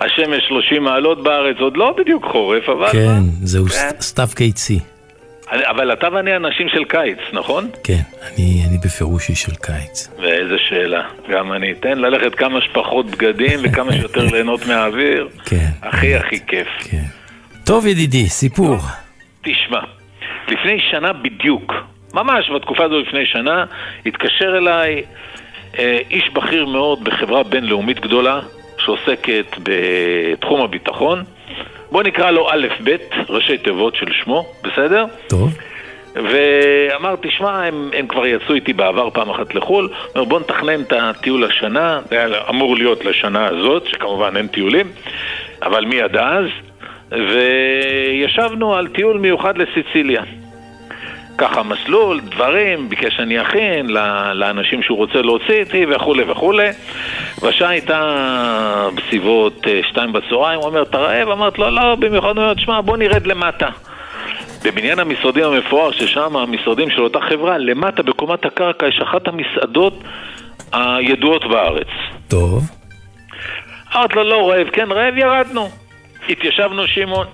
השמש 0.00 0.44
30 0.48 0.82
מעלות 0.82 1.22
בארץ, 1.22 1.56
עוד 1.60 1.76
לא 1.76 1.94
בדיוק 1.98 2.24
חורף, 2.24 2.68
אבל... 2.68 2.92
כן, 2.92 3.06
מה? 3.06 3.18
זהו 3.42 3.66
כן. 3.66 4.00
סתיו 4.00 4.28
קיצי. 4.36 4.80
אבל 5.48 5.92
אתה 5.92 6.08
ואני 6.12 6.36
אנשים 6.36 6.68
של 6.68 6.84
קיץ, 6.84 7.18
נכון? 7.32 7.70
כן, 7.84 8.00
אני, 8.22 8.62
אני 8.68 8.78
בפירוש 8.84 9.28
איש 9.28 9.42
של 9.42 9.54
קיץ. 9.54 10.08
ואיזה 10.22 10.56
שאלה, 10.68 11.02
גם 11.30 11.52
אני 11.52 11.72
אתן 11.72 11.98
ללכת 11.98 12.34
כמה 12.34 12.60
שפחות 12.60 13.06
בגדים 13.06 13.60
וכמה 13.62 13.92
שיותר 13.92 14.24
ליהנות 14.32 14.66
מהאוויר. 14.66 15.28
כן. 15.50 15.56
הכי 15.82 16.06
באמת. 16.06 16.24
הכי 16.24 16.46
כיף. 16.46 16.68
כן. 16.90 17.04
טוב 17.64 17.86
ידידי, 17.86 18.26
סיפור. 18.28 18.76
תשמע, 19.42 19.80
לפני 20.48 20.80
שנה 20.90 21.12
בדיוק, 21.12 21.72
ממש 22.14 22.50
בתקופה 22.50 22.84
הזו 22.84 23.00
לפני 23.00 23.26
שנה, 23.26 23.64
התקשר 24.06 24.56
אליי 24.56 25.02
אה, 25.78 25.98
איש 26.10 26.30
בכיר 26.32 26.66
מאוד 26.66 27.04
בחברה 27.04 27.42
בינלאומית 27.42 28.00
גדולה 28.00 28.40
שעוסקת 28.78 29.46
בתחום 29.62 30.60
הביטחון. 30.60 31.24
בוא 31.90 32.02
נקרא 32.02 32.30
לו 32.30 32.50
א' 32.50 32.66
ב', 32.84 32.96
ראשי 33.28 33.58
תיבות 33.58 33.96
של 33.96 34.06
שמו, 34.12 34.46
בסדר? 34.62 35.04
טוב. 35.26 35.58
ואמר, 36.14 37.14
תשמע, 37.22 37.64
הם, 37.64 37.90
הם 37.92 38.06
כבר 38.06 38.26
יצאו 38.26 38.54
איתי 38.54 38.72
בעבר 38.72 39.10
פעם 39.10 39.30
אחת 39.30 39.54
לחו"ל, 39.54 39.88
אומר, 40.14 40.24
בוא 40.24 40.40
נתכנן 40.40 40.80
את 40.80 40.92
הטיול 40.92 41.44
השנה, 41.44 42.00
זה 42.08 42.16
היה 42.18 42.28
אמור 42.50 42.76
להיות 42.76 43.04
לשנה 43.04 43.46
הזאת, 43.46 43.86
שכמובן 43.86 44.36
אין 44.36 44.46
טיולים, 44.46 44.86
אבל 45.62 45.84
מי 45.84 46.02
עד 46.02 46.16
אז? 46.16 46.46
וישבנו 47.10 48.74
על 48.74 48.88
טיול 48.88 49.18
מיוחד 49.18 49.58
לסיציליה. 49.58 50.22
ככה 51.38 51.62
מסלול, 51.62 52.20
דברים, 52.20 52.88
ביקש 52.88 53.16
שאני 53.16 53.42
אכין 53.42 53.86
לאנשים 54.34 54.82
שהוא 54.82 54.98
רוצה 54.98 55.22
להוציא 55.22 55.54
איתי 55.54 55.86
וכולי 55.90 56.22
וכולי. 56.22 56.68
והשעה 57.42 57.68
הייתה 57.68 58.88
בסביבות 58.94 59.66
אה, 59.66 59.80
שתיים 59.88 60.12
בצהריים, 60.12 60.58
הוא 60.60 60.68
אומר, 60.68 60.82
אתה 60.82 60.98
רעב? 60.98 61.28
אמרת 61.28 61.58
לו, 61.58 61.70
לא, 61.70 61.94
במיוחד 61.94 62.36
הוא 62.36 62.42
אומר, 62.42 62.54
תשמע, 62.54 62.80
בוא 62.80 62.96
נרד 62.96 63.26
למטה. 63.26 63.68
בבניין 64.64 64.98
המשרדים 64.98 65.44
המפואר, 65.44 65.92
ששם 65.92 66.36
המשרדים 66.36 66.90
של 66.90 67.02
אותה 67.02 67.20
חברה, 67.20 67.58
למטה 67.58 68.02
בקומת 68.02 68.46
הקרקע 68.46 68.86
יש 68.86 69.00
אחת 69.00 69.28
המסעדות 69.28 70.02
הידועות 70.72 71.44
בארץ. 71.44 71.88
טוב. 72.28 72.62
אמרת 73.96 74.14
לו, 74.14 74.24
לא 74.24 74.50
רעב, 74.50 74.68
כן 74.68 74.92
רעב, 74.92 75.16
ירדנו. 75.16 75.68
התיישבנו 76.28 76.86
שמעון. 76.86 77.26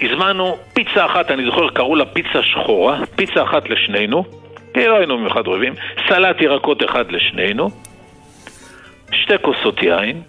הזמנו 0.00 0.56
פיצה 0.72 1.06
אחת, 1.06 1.30
אני 1.30 1.44
זוכר, 1.44 1.68
קראו 1.68 1.96
לה 1.96 2.04
פיצה 2.04 2.42
שחורה, 2.42 3.00
פיצה 3.16 3.42
אחת 3.42 3.68
לשנינו, 3.68 4.24
כי 4.74 4.86
לא 4.86 4.96
היינו 4.96 5.18
במיוחד 5.18 5.48
רעבים, 5.48 5.74
סלט 6.08 6.40
ירקות 6.40 6.84
אחד 6.84 7.04
לשנינו, 7.12 7.70
שתי 9.12 9.34
כוסות 9.42 9.82
יין, 9.82 10.22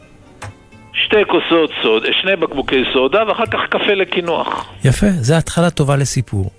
שתי 0.94 1.26
כוסות 1.28 1.72
סוד, 1.82 2.04
שני 2.22 2.36
בקבוקי 2.36 2.84
סודה, 2.94 3.24
ואחר 3.28 3.46
כך 3.46 3.60
קפה 3.70 3.94
לקינוח. 3.94 4.74
יפה, 4.86 5.08
זו 5.10 5.36
התחלה 5.36 5.70
טובה 5.70 5.96
לסיפור. 5.96 6.52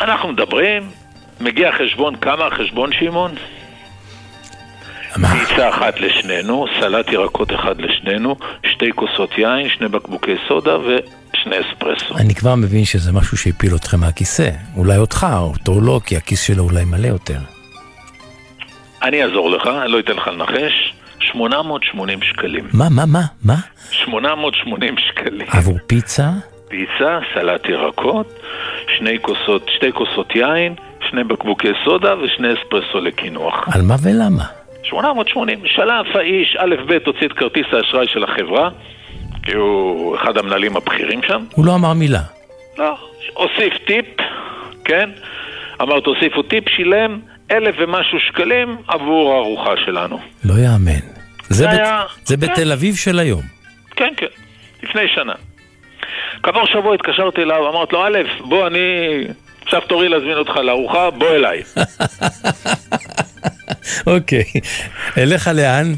אנחנו 0.00 0.28
מדברים, 0.28 0.82
מגיע 1.40 1.72
חשבון, 1.72 2.16
כמה 2.16 2.46
החשבון 2.46 2.92
שמעון? 2.92 3.34
פיצה 5.14 5.68
אחת 5.68 6.00
לשנינו, 6.00 6.66
סלט 6.80 7.12
ירקות 7.12 7.54
אחד 7.54 7.80
לשנינו, 7.80 8.36
שתי 8.66 8.90
כוסות 8.94 9.38
יין, 9.38 9.68
שני 9.68 9.88
בקבוקי 9.88 10.34
סודה 10.48 10.76
ושני 10.78 11.56
אספרסו. 11.60 12.16
אני 12.16 12.34
כבר 12.34 12.54
מבין 12.54 12.84
שזה 12.84 13.12
משהו 13.12 13.36
שהפיל 13.36 13.74
אתכם 13.76 14.00
מהכיסא. 14.00 14.50
אולי 14.76 14.96
אותך, 14.96 15.26
אותו 15.40 15.80
לא, 15.80 16.00
כי 16.06 16.16
הכיס 16.16 16.42
שלו 16.42 16.64
אולי 16.64 16.84
מלא 16.84 17.06
יותר. 17.06 17.38
אני 19.02 19.22
אעזור 19.22 19.50
לך, 19.50 19.66
אני 19.66 19.92
לא 19.92 19.98
אתן 19.98 20.12
לך 20.12 20.28
לנחש. 20.28 20.94
880 21.32 22.22
שקלים. 22.22 22.68
מה, 22.72 22.88
מה, 22.90 23.06
מה, 23.06 23.22
מה? 23.44 23.54
880 23.90 24.94
שקלים. 24.98 25.46
עבור 25.50 25.78
פיצה? 25.86 26.30
פיצה, 26.68 27.18
סלט 27.34 27.68
ירקות, 27.68 28.26
שני 28.98 29.18
כוסות, 29.22 29.66
שתי 29.76 29.92
כוסות 29.92 30.36
יין, 30.36 30.74
שני 31.10 31.24
בקבוקי 31.24 31.68
סודה 31.84 32.14
ושני 32.18 32.48
אספרסו 32.54 33.00
לקינוח. 33.00 33.68
על 33.74 33.82
מה 33.82 33.96
ולמה? 34.02 34.61
880. 34.84 35.60
שלף 35.66 36.16
האיש, 36.16 36.56
א' 36.58 36.74
ב', 36.86 36.98
הוציא 37.06 37.26
את 37.26 37.32
כרטיס 37.32 37.66
האשראי 37.72 38.06
של 38.08 38.24
החברה, 38.24 38.70
כי 39.42 39.52
הוא 39.52 40.16
אחד 40.16 40.36
המנהלים 40.36 40.76
הבכירים 40.76 41.20
שם. 41.26 41.44
הוא 41.54 41.66
לא 41.66 41.74
אמר 41.74 41.92
מילה. 41.92 42.22
לא, 42.78 42.96
הוסיף 43.34 43.74
טיפ, 43.86 44.06
כן? 44.84 45.10
אמר 45.82 46.00
תוסיפו 46.00 46.42
טיפ, 46.42 46.68
שילם 46.68 47.20
אלף 47.50 47.74
ומשהו 47.78 48.20
שקלים 48.20 48.76
עבור 48.88 49.34
הארוחה 49.34 49.72
שלנו. 49.84 50.18
לא 50.44 50.54
יאמן. 50.54 51.00
זה, 51.48 51.70
היה... 51.70 52.04
בת... 52.04 52.26
זה 52.26 52.36
כן. 52.36 52.40
בתל 52.40 52.72
אביב 52.72 52.94
של 52.96 53.18
היום. 53.18 53.42
כן, 53.96 54.12
כן, 54.16 54.26
לפני 54.82 55.08
שנה. 55.14 55.32
כעבור 56.42 56.66
שבוע 56.66 56.94
התקשרתי 56.94 57.42
אליו, 57.42 57.68
אמרת 57.68 57.92
לו, 57.92 58.06
א', 58.06 58.18
בוא, 58.40 58.66
אני... 58.66 58.78
עכשיו 59.62 59.80
תורי 59.80 60.08
להזמין 60.08 60.38
אותך 60.38 60.56
לארוחה, 60.56 61.10
בוא 61.10 61.28
אליי. 61.28 61.62
אוקיי. 64.06 64.44
אליך 65.18 65.50
לאן? 65.54 65.92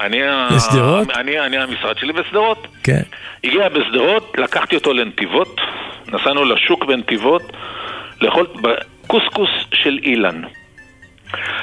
אני... 0.00 0.20
לשדרות? 0.56 1.10
אני, 1.10 1.40
אני 1.40 1.56
המשרד 1.56 1.98
שלי 1.98 2.12
בשדרות. 2.12 2.66
כן. 2.82 3.02
הגיע 3.44 3.68
בשדרות, 3.68 4.32
לקחתי 4.38 4.76
אותו 4.76 4.92
לנתיבות, 4.92 5.60
נסענו 6.08 6.44
לשוק 6.44 6.84
בנתיבות, 6.84 7.42
לאכול 8.20 8.46
קוסקוס 9.06 9.50
של 9.74 9.98
אילן. 10.02 10.42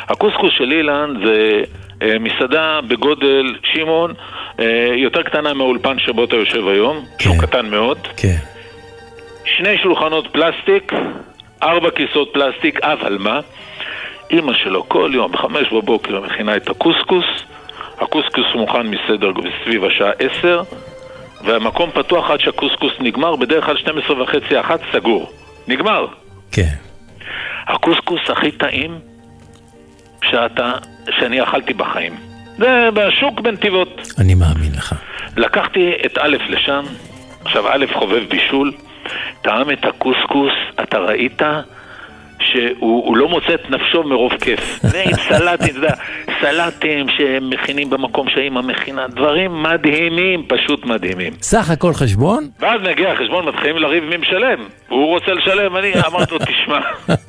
הקוסקוס 0.09 0.51
של 0.57 0.71
אילן 0.71 1.13
זה 1.25 1.61
אה, 2.01 2.19
מסעדה 2.19 2.79
בגודל, 2.87 3.55
שמעון, 3.73 4.13
אה, 4.59 4.93
יותר 4.95 5.23
קטנה 5.23 5.53
מהאולפן 5.53 5.99
שבו 5.99 6.23
אתה 6.23 6.35
יושב 6.35 6.67
היום, 6.67 7.05
שהוא 7.19 7.35
כן. 7.35 7.47
קטן 7.47 7.69
מאוד. 7.69 7.97
כן. 8.17 8.35
שני 9.45 9.77
שולחנות 9.77 10.27
פלסטיק, 10.31 10.93
ארבע 11.63 11.89
כיסאות 11.91 12.29
פלסטיק, 12.33 12.79
אבל 12.83 13.17
מה? 13.17 13.39
אימא 14.33 14.53
שלו 14.53 14.89
כל 14.89 15.11
יום 15.13 15.31
בחמש 15.31 15.73
בבוקר 15.73 16.21
מכינה 16.21 16.55
את 16.55 16.69
הקוסקוס, 16.69 17.25
הקוסקוס 18.01 18.45
מוכן 18.55 18.87
מסדר 18.87 19.31
סביב 19.63 19.83
השעה 19.83 20.11
עשר, 20.19 20.61
והמקום 21.45 21.89
פתוח 21.91 22.29
עד 22.29 22.39
שהקוסקוס 22.39 22.91
נגמר, 22.99 23.35
בדרך 23.35 23.65
כלל 23.65 23.77
12 23.77 24.23
וחצי, 24.23 24.59
אחת 24.59 24.79
סגור. 24.93 25.31
נגמר. 25.67 26.07
כן. 26.51 26.73
הקוסקוס 27.67 28.19
הכי 28.29 28.51
טעים 28.51 28.99
שאתה, 30.23 30.71
שאני 31.19 31.43
אכלתי 31.43 31.73
בחיים. 31.73 32.15
זה 32.57 32.89
בשוק 32.93 33.39
בנתיבות. 33.39 34.01
אני 34.19 34.35
מאמין 34.35 34.71
לך. 34.77 34.95
לקחתי 35.37 35.91
את 36.05 36.17
א' 36.17 36.37
לשם, 36.49 36.83
עכשיו 37.45 37.67
א' 37.67 37.85
חובב 37.93 38.23
בישול, 38.29 38.71
טעם 39.41 39.71
את 39.71 39.85
הקוסקוס, 39.85 40.53
אתה 40.83 40.97
ראית 40.97 41.41
שהוא 42.51 43.05
הוא 43.07 43.17
לא 43.17 43.27
מוצא 43.29 43.53
את 43.53 43.69
נפשו 43.69 44.03
מרוב 44.03 44.31
כיף. 44.41 44.79
סלטים, 45.29 45.69
אתה 45.69 45.77
יודע, 45.77 45.93
סלטים 46.41 47.09
שהם 47.09 47.49
מכינים 47.49 47.89
במקום 47.89 48.29
שהאימא 48.29 48.61
מכינה, 48.61 49.07
דברים 49.07 49.63
מדהימים, 49.63 50.45
פשוט 50.47 50.85
מדהימים. 50.85 51.33
סך 51.41 51.69
הכל 51.69 51.93
חשבון? 51.93 52.49
ואז 52.59 52.81
מגיע 52.81 53.11
החשבון, 53.11 53.45
מתחילים 53.45 53.77
לריב 53.77 54.03
מי 54.03 54.17
משלם. 54.17 54.67
הוא 54.89 55.07
רוצה 55.07 55.33
לשלם, 55.33 55.77
אני 55.77 55.91
אמרתי 56.07 56.33
לו, 56.33 56.39
תשמע. 56.39 56.79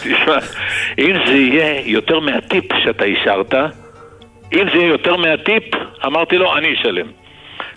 תשמע, 0.00 0.38
אם 0.98 1.12
זה 1.26 1.32
יהיה 1.32 1.80
יותר 1.84 2.20
מהטיפ 2.20 2.64
שאתה 2.84 3.04
אישרת, 3.04 3.54
אם 4.52 4.66
זה 4.72 4.78
יהיה 4.78 4.88
יותר 4.88 5.16
מהטיפ, 5.16 5.64
אמרתי 6.06 6.36
לו, 6.38 6.56
אני 6.56 6.74
אשלם. 6.74 7.23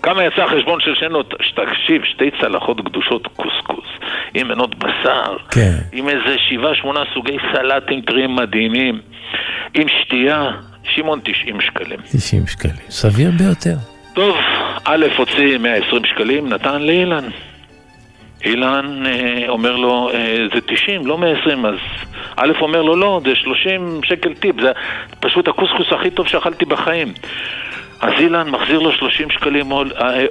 כמה 0.03 0.23
יצא 0.23 0.43
החשבון 0.43 0.79
של 0.79 0.95
שנות? 0.95 1.33
תקשיב, 1.55 2.03
שתי 2.03 2.31
צלחות 2.41 2.85
גדושות 2.85 3.27
קוסקוס, 3.27 3.87
עם 4.33 4.47
מנות 4.47 4.75
בשר, 4.75 5.37
כן. 5.51 5.77
עם 5.91 6.09
איזה 6.09 6.35
שבעה, 6.49 6.75
שמונה 6.75 7.03
סוגי 7.13 7.37
סלטים 7.53 8.01
טריים 8.01 8.35
מדהימים, 8.35 8.99
עם 9.73 9.87
שתייה, 9.87 10.51
שמעון 10.83 11.19
90 11.23 11.61
שקלים. 11.61 11.99
90 12.03 12.47
שקלים. 12.47 12.75
סביר 12.89 13.31
ביותר. 13.37 13.75
טוב, 14.13 14.35
א' 14.85 15.05
הוציא 15.17 15.57
120 15.57 16.05
שקלים, 16.05 16.49
נתן 16.49 16.81
לאילן. 16.81 17.29
אילן 18.45 19.03
אה, 19.05 19.49
אומר 19.49 19.75
לו, 19.75 20.09
אה, 20.13 20.45
זה 20.53 20.61
90, 20.61 21.05
לא 21.05 21.17
120, 21.17 21.65
אז 21.65 21.75
א' 22.35 22.51
אומר 22.61 22.81
לו, 22.81 22.95
לא, 22.95 23.21
זה 23.25 23.35
30 23.35 23.99
שקל 24.03 24.33
טיפ, 24.33 24.61
זה 24.61 24.71
פשוט 25.19 25.47
הקוסקוס 25.47 25.87
הכי 25.91 26.09
טוב 26.09 26.27
שאכלתי 26.27 26.65
בחיים. 26.65 27.13
אז 28.01 28.13
אילן 28.19 28.49
מחזיר 28.49 28.79
לו 28.79 28.91
30 28.91 29.29
שקלים 29.29 29.65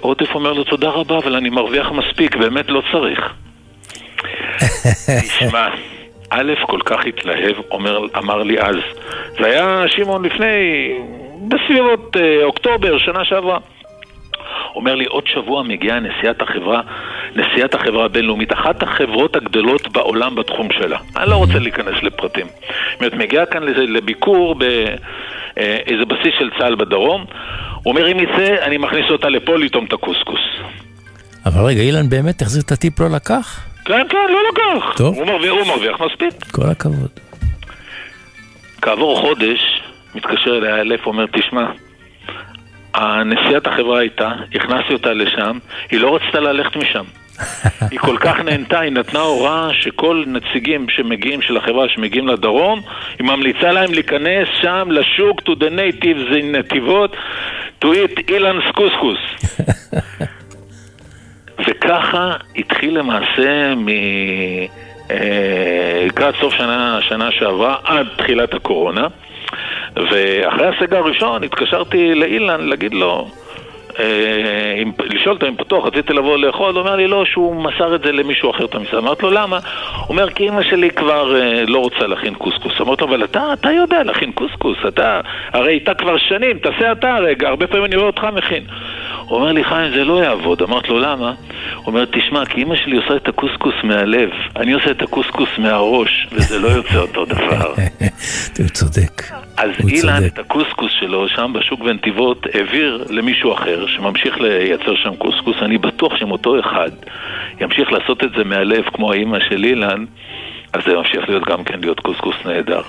עודף, 0.01 0.35
אומר 0.35 0.53
לו, 0.53 0.65
תודה 0.65 0.89
רבה, 0.89 1.19
אבל 1.19 1.37
אני 1.37 1.51
מרוויח 1.51 1.91
מספיק, 1.93 2.37
באמת 2.37 2.69
לא 2.69 2.83
צריך. 2.93 3.33
תשמע, 5.23 5.69
א' 6.31 6.53
כל 6.67 6.81
כך 6.85 7.07
התלהב, 7.07 7.57
אומר, 7.71 8.07
אמר 8.19 8.43
לי 8.43 8.61
אז. 8.61 8.77
זה 9.41 9.47
היה 9.47 9.85
שמעון 9.89 10.25
לפני, 10.25 10.93
בסביבות 11.49 12.17
אה, 12.17 12.45
אוקטובר, 12.45 12.99
שנה 12.99 13.25
שעברה. 13.25 13.59
אומר 14.75 14.95
לי, 14.95 15.05
עוד 15.05 15.27
שבוע 15.27 15.63
מגיעה 15.63 16.01
נשיאת 16.01 16.43
החברה, 16.43 16.81
נשיאת 17.37 17.75
החברה 17.75 18.05
הבינלאומית, 18.05 18.53
אחת 18.53 18.83
החברות 18.83 19.37
הגדולות 19.37 19.89
בעולם 19.89 20.35
בתחום 20.35 20.69
שלה. 20.73 20.99
אני 21.17 21.31
לא 21.31 21.37
רוצה 21.37 21.59
להיכנס 21.59 22.03
לפרטים. 22.03 22.47
זאת 22.47 23.01
אומרת, 23.01 23.15
מגיעה 23.15 23.47
כאן 23.47 23.63
לביקור 23.63 24.55
באיזה 25.57 26.05
בסיס 26.05 26.35
של 26.39 26.51
צה"ל 26.59 26.75
בדרום. 26.75 27.25
הוא 27.83 27.93
אומר, 27.93 28.13
אם 28.13 28.21
יצא, 28.21 28.65
אני 28.67 28.79
מכניס 28.79 29.11
אותה 29.11 29.29
לפה 29.29 29.59
לטעום 29.59 29.85
את 29.85 29.93
הקוסקוס. 29.93 30.41
אבל 31.47 31.65
רגע, 31.65 31.81
אילן 31.81 32.09
באמת 32.09 32.43
החזיר 32.43 32.63
את 32.63 32.73
הטיפ 32.73 33.01
לא 33.01 33.11
לקח? 33.11 33.61
כן, 33.85 34.07
כן, 34.09 34.27
לא 34.29 34.39
לקח. 34.53 34.97
טוב. 34.97 35.17
הוא 35.17 35.27
מרוויח, 35.27 35.53
הוא 35.53 35.67
מרוויח 35.67 36.01
מספיק. 36.01 36.51
כל 36.53 36.63
הכבוד. 36.71 37.11
כעבור 38.83 39.21
חודש, 39.21 39.83
מתקשר 40.15 40.59
אליה 40.59 40.81
אלף, 40.81 41.07
אומר, 41.07 41.27
תשמע, 41.33 41.71
הנשיאת 42.95 43.67
החברה 43.67 43.99
הייתה, 43.99 44.33
הכנסתי 44.55 44.93
אותה 44.93 45.13
לשם, 45.13 45.59
היא 45.91 46.01
לא 46.01 46.17
רצתה 46.17 46.41
ללכת 46.41 46.77
משם. 46.77 47.05
היא 47.91 47.99
כל 47.99 48.17
כך 48.21 48.41
נהנתה, 48.41 48.81
היא 48.81 48.93
נתנה 48.93 49.21
הוראה 49.21 49.69
שכל 49.73 50.25
נציגים 50.27 50.89
שמגיעים, 50.89 51.43
של 51.43 51.57
החברה 51.57 51.89
שמגיעים 51.89 52.29
לדרום, 52.29 52.81
היא 53.19 53.27
ממליצה 53.27 53.73
להם 53.73 53.93
להיכנס 53.93 54.49
שם 54.63 54.89
לשוק, 54.91 55.41
to 55.41 55.53
the 55.53 55.71
natives 55.71 56.33
in 56.33 56.45
נתיבות, 56.45 57.17
to 57.85 57.87
eat 57.87 58.21
אילנס 58.29 58.65
קוסקוס. 58.75 59.19
וככה 61.69 62.37
התחיל 62.57 62.99
למעשה 62.99 63.75
מ... 63.75 63.89
אה, 65.11 66.05
לקראת 66.07 66.35
סוף 66.41 66.55
שנה, 66.55 66.99
שנה 67.03 67.33
שעברה 67.33 67.77
עד 67.85 68.07
תחילת 68.17 68.55
הקורונה 68.55 69.07
ואחרי 69.97 70.67
הסגר 70.67 70.97
הראשון 70.97 71.45
התקשרתי 71.45 72.15
לאילן 72.15 72.61
להגיד 72.61 72.95
לו 72.95 73.29
לשאול 75.05 75.35
אותו 75.35 75.49
אם 75.49 75.57
פתוח, 75.57 75.85
רציתי 75.87 76.13
לבוא 76.13 76.39
לאכול, 76.39 76.73
הוא 76.73 76.81
אומר 76.81 76.97
לי 76.97 77.07
לא, 77.07 77.25
שהוא 77.25 77.63
מסר 77.63 77.95
את 77.95 78.03
זה 78.03 78.13
למישהו 78.13 78.51
אחר 78.51 78.65
את 78.65 78.75
המשרד. 78.75 78.99
אמרתי 78.99 79.23
לו 79.23 79.31
למה? 79.31 79.59
הוא 79.97 80.09
אומר 80.09 80.31
כי 80.31 80.49
אמא 80.49 80.63
שלי 80.63 80.91
כבר 80.91 81.37
אה, 81.37 81.65
לא 81.67 81.79
רוצה 81.79 82.07
להכין 82.07 82.35
קוסקוס. 82.35 82.81
אמרתי 82.81 83.05
לו 83.05 83.09
אבל 83.09 83.25
אתה, 83.25 83.53
אתה 83.53 83.73
יודע 83.73 84.03
להכין 84.03 84.33
קוסקוס, 84.33 84.79
אתה 84.89 85.21
הרי 85.53 85.73
איתה 85.73 85.95
כבר 85.95 86.19
שנים, 86.19 86.59
תעשה 86.59 86.93
אתה 86.93 87.17
רגע, 87.17 87.49
הרבה 87.49 87.67
פעמים 87.67 87.85
אני 87.85 87.97
רואה 87.97 88.07
אותך 88.07 88.27
מכין. 88.33 88.63
הוא 89.29 89.39
אומר 89.39 89.53
לי 89.53 89.65
חיים 89.65 89.93
זה 89.95 90.05
לא 90.05 90.25
יעבוד, 90.25 90.63
אמרתי 90.63 90.89
לו 90.89 90.99
למה? 90.99 91.35
הוא 91.77 91.87
אומר 91.87 92.05
תשמע 92.05 92.47
כי 92.47 92.63
אמא 92.63 92.77
שלי 92.77 92.97
עושה 92.97 93.17
את 93.17 93.29
הקוסקוס 93.29 93.75
מהלב, 93.83 94.31
אני 94.57 94.73
עושה 94.73 94.91
את 94.91 95.03
הקוסקוס 95.03 95.49
מהראש 95.59 96.27
וזה 96.33 96.59
לא 96.59 96.69
יוצא 96.69 96.99
אותו 96.99 97.25
דבר. 97.25 97.75
הוא 98.59 98.69
צודק. 98.69 99.23
אז 99.57 99.71
אילן. 99.89 100.27
את 100.27 100.39
הקוסקוס 100.39 100.93
שלו 101.01 101.29
שם 101.29 101.53
בשוק 101.55 101.81
בנתיבות 101.81 102.47
העביר 102.55 103.05
למישהו 103.09 103.53
אחר 103.53 103.86
שממשיך 103.87 104.41
לייצר 104.41 104.95
שם 104.97 105.17
קוסקוס. 105.17 105.57
אני 105.63 105.79
בטוח 105.79 106.17
שאם 106.17 106.31
אותו 106.31 106.61
אחד 106.61 106.91
ימשיך 107.61 107.93
לעשות 107.93 108.25
את 108.25 108.31
זה 108.37 108.45
מהלב 108.45 108.85
כמו 108.85 109.13
האימא 109.13 109.41
של 109.41 109.65
אילן, 109.65 110.05
אז 110.77 110.83
זה 110.87 110.95
ממשיך 110.95 111.29
להיות 111.29 111.45
גם 111.49 111.65
כן 111.65 111.81
להיות 111.81 112.01
קוסקוס 112.01 112.35
נהדר. 112.45 112.81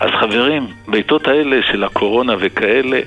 אז 0.00 0.10
חברים, 0.20 0.66
בעיתות 0.88 1.28
האלה 1.28 1.56
של 1.72 1.84
הקורונה 1.84 2.34
וכאלה, 2.40 3.00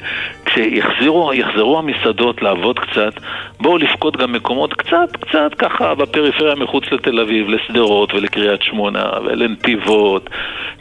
כשיחזרו 0.45 1.33
יחזרו 1.33 1.79
המסעדות 1.79 2.41
לעבוד 2.41 2.79
קצת, 2.79 3.13
בואו 3.59 3.77
לפקוד 3.77 4.17
גם 4.17 4.31
מקומות 4.31 4.73
קצת, 4.73 5.09
קצת 5.21 5.53
ככה 5.57 5.95
בפריפריה 5.95 6.55
מחוץ 6.55 6.83
לתל 6.91 7.19
אביב, 7.19 7.49
לשדרות 7.49 8.13
ולקריית 8.13 8.61
שמונה 8.61 9.03
ולנתיבות, 9.25 10.29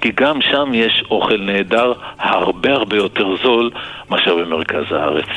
כי 0.00 0.12
גם 0.14 0.40
שם 0.40 0.70
יש 0.74 1.04
אוכל 1.10 1.36
נהדר 1.36 1.92
הרבה 2.18 2.72
הרבה 2.72 2.96
יותר 2.96 3.36
זול 3.42 3.70
מאשר 4.10 4.36
במרכז 4.36 4.84
הארץ. 4.90 5.28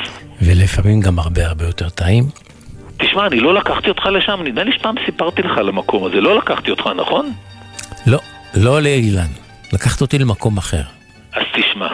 ולפעמים 0.42 1.02
גם 1.02 1.20
הרבה 1.20 1.48
הרבה 1.48 1.66
יותר 1.66 1.90
טעים. 1.90 2.24
תשמע, 2.98 3.28
אני 3.28 3.40
לא 3.40 3.54
לקחתי 3.54 3.90
אותך 3.90 4.06
לשם, 4.06 4.40
נדמה 4.44 4.64
לי 4.64 4.72
שפעם 4.72 4.96
סיפרתי 5.06 5.42
לך 5.42 5.58
על 5.58 5.70
המקום 5.70 6.06
הזה, 6.06 6.22
לא 6.22 6.38
לקחתי 6.38 6.72
אותך, 6.72 6.90
נכון? 6.96 7.32
לא, 8.08 8.20
לא 8.56 8.82
לאילן. 8.82 9.28
לקחת 9.74 10.02
אותי 10.02 10.18
למקום 10.18 10.58
אחר. 10.58 10.82
אז 11.34 11.44
תשמע, 11.54 11.88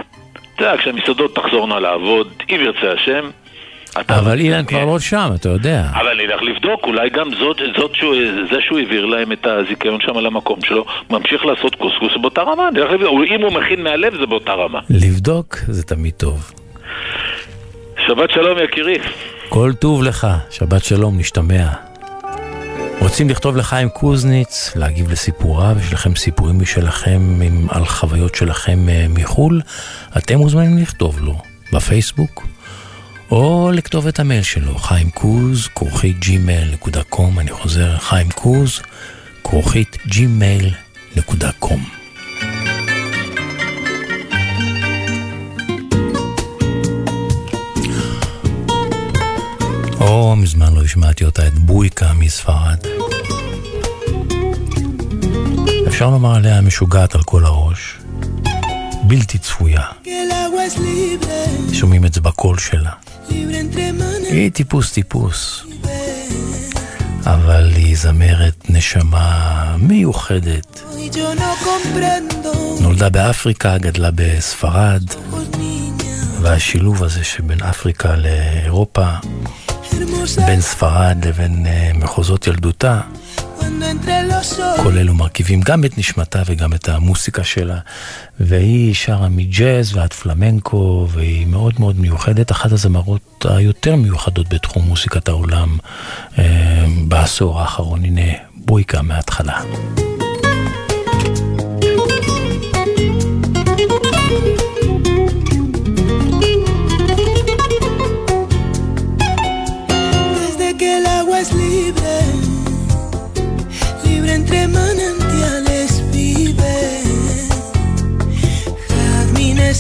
אתה 0.56 0.64
יודע, 0.64 0.78
כשהמסעדות 0.78 1.36
תחזורנה 1.36 1.80
לעבוד, 1.80 2.28
אם 2.50 2.60
ירצה 2.62 2.92
השם, 2.92 3.30
אתה... 4.00 4.20
אבל 4.20 4.40
אילן 4.40 4.66
כבר 4.66 4.86
לא 4.86 5.00
שם, 5.00 5.30
אתה 5.36 5.50
יודע. 5.50 5.84
אבל 5.94 6.14
נלך 6.14 6.42
לבדוק, 6.42 6.84
אולי 6.84 7.10
גם 7.10 7.30
זאת, 7.40 7.62
זאת 7.78 7.96
שהוא, 7.96 8.16
זה 8.52 8.62
שהוא 8.62 8.80
העביר 8.80 9.06
להם 9.06 9.32
את 9.32 9.46
הזיכיון 9.46 10.02
שם 10.02 10.18
על 10.18 10.26
המקום 10.26 10.60
שלו, 10.62 10.86
ממשיך 11.10 11.46
לעשות 11.46 11.76
קוסקוס 11.76 12.12
באותה 12.22 12.42
רמה, 12.42 12.70
נלך 12.74 12.92
לבדוק, 12.92 13.12
אם 13.36 13.42
הוא 13.42 13.54
מכין 13.54 13.84
מהלב 13.84 14.14
זה 14.20 14.26
באותה 14.26 14.54
רמה. 14.54 14.80
לבדוק 14.90 15.58
זה 15.58 15.84
תמיד 15.84 16.14
טוב. 16.14 16.52
שבת 18.08 18.32
שלום 18.32 18.58
יקירי. 18.64 18.98
כל 19.50 19.72
טוב 19.80 20.04
לך, 20.04 20.28
שבת 20.50 20.84
שלום, 20.84 21.20
נשתמע. 21.20 21.91
רוצים 23.02 23.30
לכתוב 23.30 23.58
לחיים 23.58 23.90
קוזניץ, 23.90 24.72
להגיב 24.76 25.12
לסיפוריו, 25.12 25.78
יש 25.80 25.94
לכם 25.94 26.16
סיפורים 26.16 26.60
משלכם 26.60 27.40
עם, 27.44 27.68
על 27.70 27.86
חוויות 27.86 28.36
שלכם 28.36 28.90
אה, 28.90 29.06
מחו"ל, 29.10 29.62
אתם 30.18 30.38
מוזמנים 30.38 30.78
לכתוב 30.78 31.20
לו 31.20 31.42
בפייסבוק, 31.74 32.48
או 33.32 33.72
לכתוב 33.74 34.08
את 34.08 34.20
המייל 34.20 34.44
שלו, 34.44 34.76
חיים 34.76 35.10
קוז, 35.10 35.68
כרוכית 35.76 36.18
gmail.com, 36.26 37.40
אני 37.40 37.52
חוזר, 37.52 37.98
חיים 37.98 38.30
קוז, 38.30 38.82
כרוכית 39.44 39.98
gmail.com. 40.06 42.01
או, 50.32 50.36
מזמן 50.36 50.74
לא 50.74 50.84
השמעתי 50.84 51.26
אותה, 51.26 51.48
את 51.48 51.54
בויקה 51.54 52.14
מספרד. 52.14 52.78
אפשר 55.88 56.10
לומר 56.10 56.36
עליה 56.36 56.62
משוגעת 56.62 57.16
על 57.16 57.24
כל 57.24 57.46
הראש. 57.46 57.98
בלתי 59.04 59.38
צפויה. 59.38 59.82
שומעים 61.74 62.06
את 62.06 62.14
זה 62.14 62.22
בקול 62.22 62.58
שלה. 62.58 62.92
היא 64.30 64.52
טיפוס 64.52 64.92
טיפוס, 64.92 65.66
אבל 67.26 67.72
היא 67.76 67.98
זמרת 67.98 68.70
נשמה 68.70 69.76
מיוחדת. 69.80 70.82
נולדה 72.80 73.10
באפריקה, 73.10 73.78
גדלה 73.78 74.10
בספרד, 74.16 75.04
והשילוב 76.42 77.04
הזה 77.04 77.24
שבין 77.24 77.64
אפריקה 77.64 78.16
לאירופה, 78.16 79.08
בין 80.46 80.62
ספרד 80.62 81.26
לבין 81.26 81.66
אה, 81.66 81.92
מחוזות 81.96 82.48
ילדותה, 82.48 83.02
כל 84.84 84.98
אלו 84.98 85.14
מרכיבים 85.14 85.62
גם 85.62 85.86
את 85.86 85.98
נשמתה 85.98 86.42
וגם 86.46 86.74
את 86.74 86.90
המוסיקה 86.90 87.44
שלה. 87.44 87.78
והיא 88.40 88.94
שרה 88.94 89.30
מג'אז 89.30 89.96
ועד 89.96 90.14
פלמנקו, 90.14 91.08
והיא 91.12 91.48
מאוד 91.48 91.74
מאוד 91.80 92.00
מיוחדת, 92.00 92.52
אחת 92.52 92.72
הזמרות 92.72 93.46
היותר 93.50 93.96
מיוחדות 93.96 94.54
בתחום 94.54 94.84
מוסיקת 94.88 95.28
העולם 95.28 95.78
אה, 96.40 96.86
בעשור 97.08 97.62
האחרון. 97.62 98.06
הנה 98.06 98.32
בויקה 98.56 99.02
מההתחלה. 99.02 99.62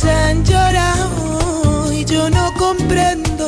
Han 0.03 0.43
llorado 0.43 1.91
y 1.93 2.05
yo 2.05 2.29
no 2.29 2.53
comprendo 2.57 3.47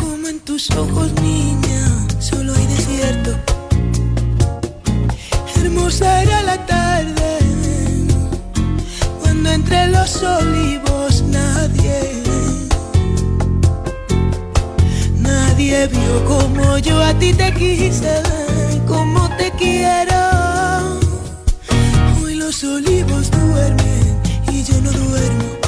cómo 0.00 0.28
en 0.28 0.40
tus 0.40 0.70
ojos, 0.72 1.12
niña, 1.22 2.06
solo 2.18 2.54
hay 2.54 2.66
desierto. 2.66 3.36
Hermosa 5.56 6.22
era 6.22 6.42
la 6.42 6.66
tarde 6.66 7.38
cuando 9.20 9.50
entre 9.50 9.88
los 9.88 10.22
olivos 10.22 11.22
nadie, 11.22 12.22
nadie 15.16 15.86
vio 15.88 16.24
como 16.26 16.78
yo 16.78 17.02
a 17.02 17.14
ti 17.14 17.32
te 17.32 17.52
quise, 17.54 18.22
como 18.86 19.28
te 19.36 19.50
quiero. 19.52 20.20
Hoy 22.22 22.34
los 22.34 22.62
olivos 22.62 23.30
duermen 23.30 23.79
another 24.90 25.12
way 25.12 25.28
to 25.28 25.34
move. 25.34 25.59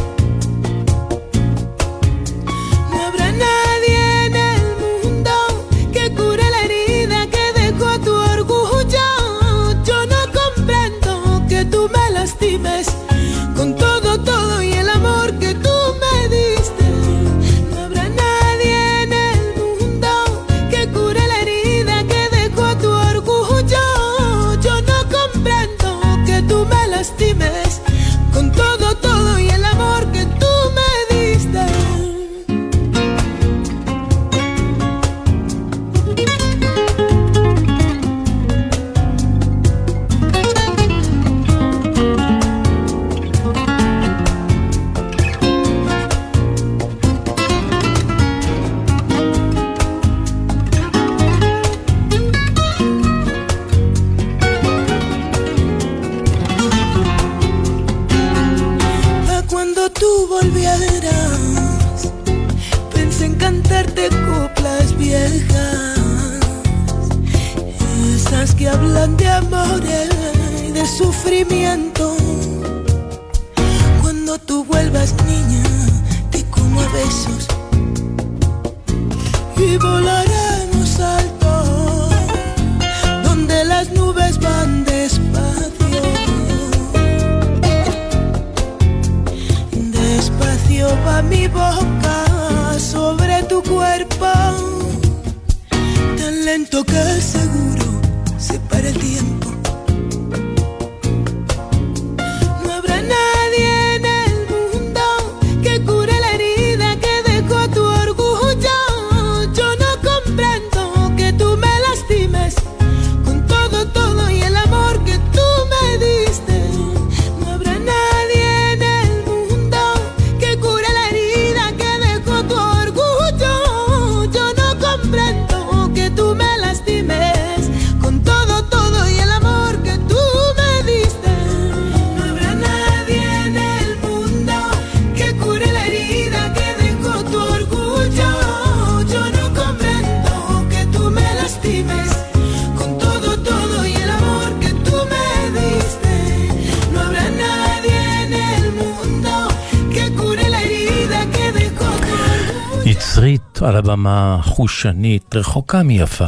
חושנית, 154.63 155.35
רחוקה 155.35 155.83
מיפה, 155.83 156.27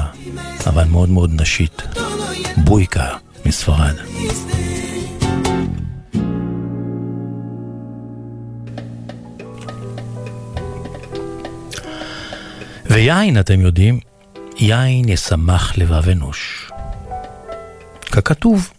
אבל 0.67 0.85
מאוד 0.85 1.09
מאוד 1.09 1.41
נשית. 1.41 1.83
בויקה 2.57 3.17
מספרד. 3.47 3.95
ויין, 12.91 13.41
אתם 13.41 13.61
יודעים, 13.61 14.01
יין 14.59 15.09
ישמח 15.09 15.79
לבב 15.79 16.09
אנוש. 16.09 16.71
ככתוב. 18.13 18.74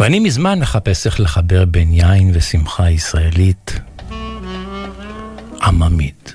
ואני 0.00 0.18
מזמן 0.20 0.58
מחפש 0.58 1.06
איך 1.06 1.20
לחבר 1.20 1.64
בין 1.64 1.92
יין 1.92 2.30
ושמחה 2.34 2.90
ישראלית 2.90 3.80
עממית. 5.62 6.34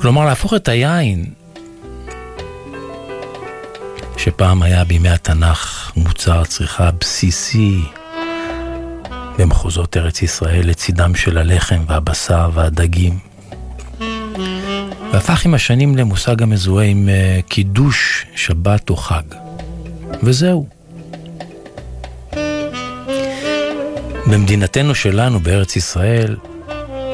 כלומר, 0.00 0.24
להפוך 0.24 0.54
את 0.54 0.68
היין, 0.68 1.24
שפעם 4.16 4.62
היה 4.62 4.84
בימי 4.84 5.08
התנ"ך 5.08 5.92
מוצר 5.96 6.44
צריכה 6.44 6.90
בסיסי 7.00 7.78
במחוזות 9.38 9.96
ארץ 9.96 10.22
ישראל 10.22 10.68
לצידם 10.68 11.14
של 11.14 11.38
הלחם 11.38 11.84
והבשר 11.86 12.50
והדגים, 12.54 13.18
והפך 15.12 15.46
עם 15.46 15.54
השנים 15.54 15.96
למושג 15.96 16.42
המזוהה 16.42 16.86
עם 16.86 17.08
אה, 17.08 17.40
קידוש 17.48 18.26
שבת 18.34 18.90
או 18.90 18.96
חג. 18.96 19.24
וזהו. 20.22 20.81
במדינתנו 24.32 24.94
שלנו, 24.94 25.40
בארץ 25.40 25.76
ישראל, 25.76 26.36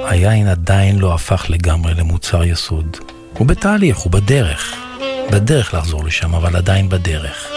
היין 0.05 0.49
עדיין 0.49 0.99
לא 0.99 1.15
הפך 1.15 1.47
לגמרי 1.49 1.95
למוצר 1.95 2.45
יסוד. 2.45 2.97
הוא 3.33 3.47
בתהליך, 3.47 3.97
הוא 3.97 4.13
בדרך. 4.13 4.75
בדרך 5.33 5.75
לחזור 5.75 6.05
לשם, 6.05 6.35
אבל 6.35 6.57
עדיין 6.57 6.89
בדרך. 6.89 7.49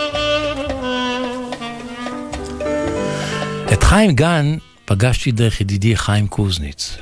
את 3.73 3.83
חיים 3.83 4.11
גן 4.11 4.57
פגשתי 4.85 5.31
דרך 5.31 5.61
ידידי 5.61 5.95
חיים 5.95 6.27
קוזניץ, 6.27 6.97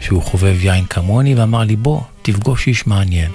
שהוא 0.00 0.22
חובב 0.22 0.56
יין 0.64 0.86
כמוני, 0.86 1.34
ואמר 1.34 1.62
לי, 1.62 1.76
בוא, 1.76 2.00
תפגוש 2.22 2.66
איש 2.66 2.86
מעניין. 2.86 3.30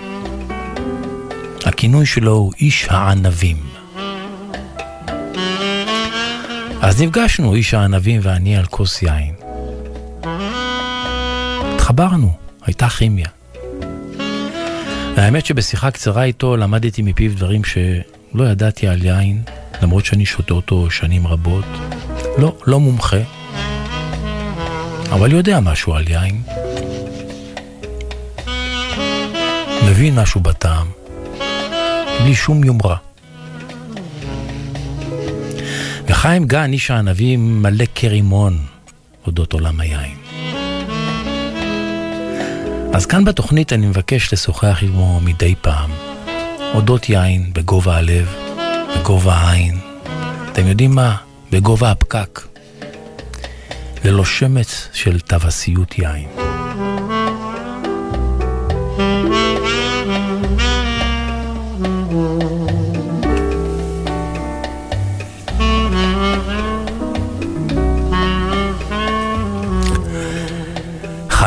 הכינוי 1.65 2.05
שלו 2.05 2.31
הוא 2.31 2.53
איש 2.59 2.87
הענבים. 2.89 3.78
אז 6.81 7.01
נפגשנו, 7.01 7.53
איש 7.55 7.73
הענבים 7.73 8.19
ואני, 8.23 8.57
על 8.57 8.65
כוס 8.65 9.01
יין. 9.01 9.33
התחברנו, 11.75 12.33
הייתה 12.65 12.89
כימיה. 12.89 13.27
והאמת 15.15 15.45
שבשיחה 15.45 15.91
קצרה 15.91 16.23
איתו 16.23 16.57
למדתי 16.57 17.01
מפיו 17.01 17.31
דברים 17.35 17.63
שלא 17.63 18.43
ידעתי 18.43 18.87
על 18.87 19.05
יין, 19.05 19.41
למרות 19.81 20.05
שאני 20.05 20.25
שותה 20.25 20.53
אותו 20.53 20.91
שנים 20.91 21.27
רבות. 21.27 21.65
לא, 22.37 22.55
לא 22.67 22.79
מומחה, 22.79 23.17
אבל 25.11 25.31
יודע 25.31 25.59
משהו 25.59 25.93
על 25.93 26.07
יין. 26.07 26.41
מבין 29.89 30.19
משהו 30.19 30.41
בטעם, 30.41 30.87
בלי 32.23 32.35
שום 32.35 32.63
יומרה. 32.63 33.08
וחיים 36.19 36.45
גן, 36.45 36.73
איש 36.73 36.91
הענבים, 36.91 37.61
מלא 37.61 37.85
כרימון 37.95 38.57
אודות 39.27 39.53
עולם 39.53 39.79
היין. 39.79 40.17
אז 42.93 43.05
כאן 43.05 43.25
בתוכנית 43.25 43.73
אני 43.73 43.87
מבקש 43.87 44.33
לשוחח 44.33 44.79
עמו 44.81 45.19
מדי 45.19 45.55
פעם, 45.61 45.91
אודות 46.73 47.09
יין 47.09 47.53
בגובה 47.53 47.97
הלב, 47.97 48.35
בגובה 48.97 49.33
העין. 49.33 49.79
אתם 50.51 50.67
יודעים 50.67 50.91
מה? 50.91 51.15
בגובה 51.51 51.91
הפקק. 51.91 52.41
ללא 54.05 54.25
שמץ 54.25 54.89
של 54.93 55.19
טווסיות 55.19 55.99
יין. 55.99 56.27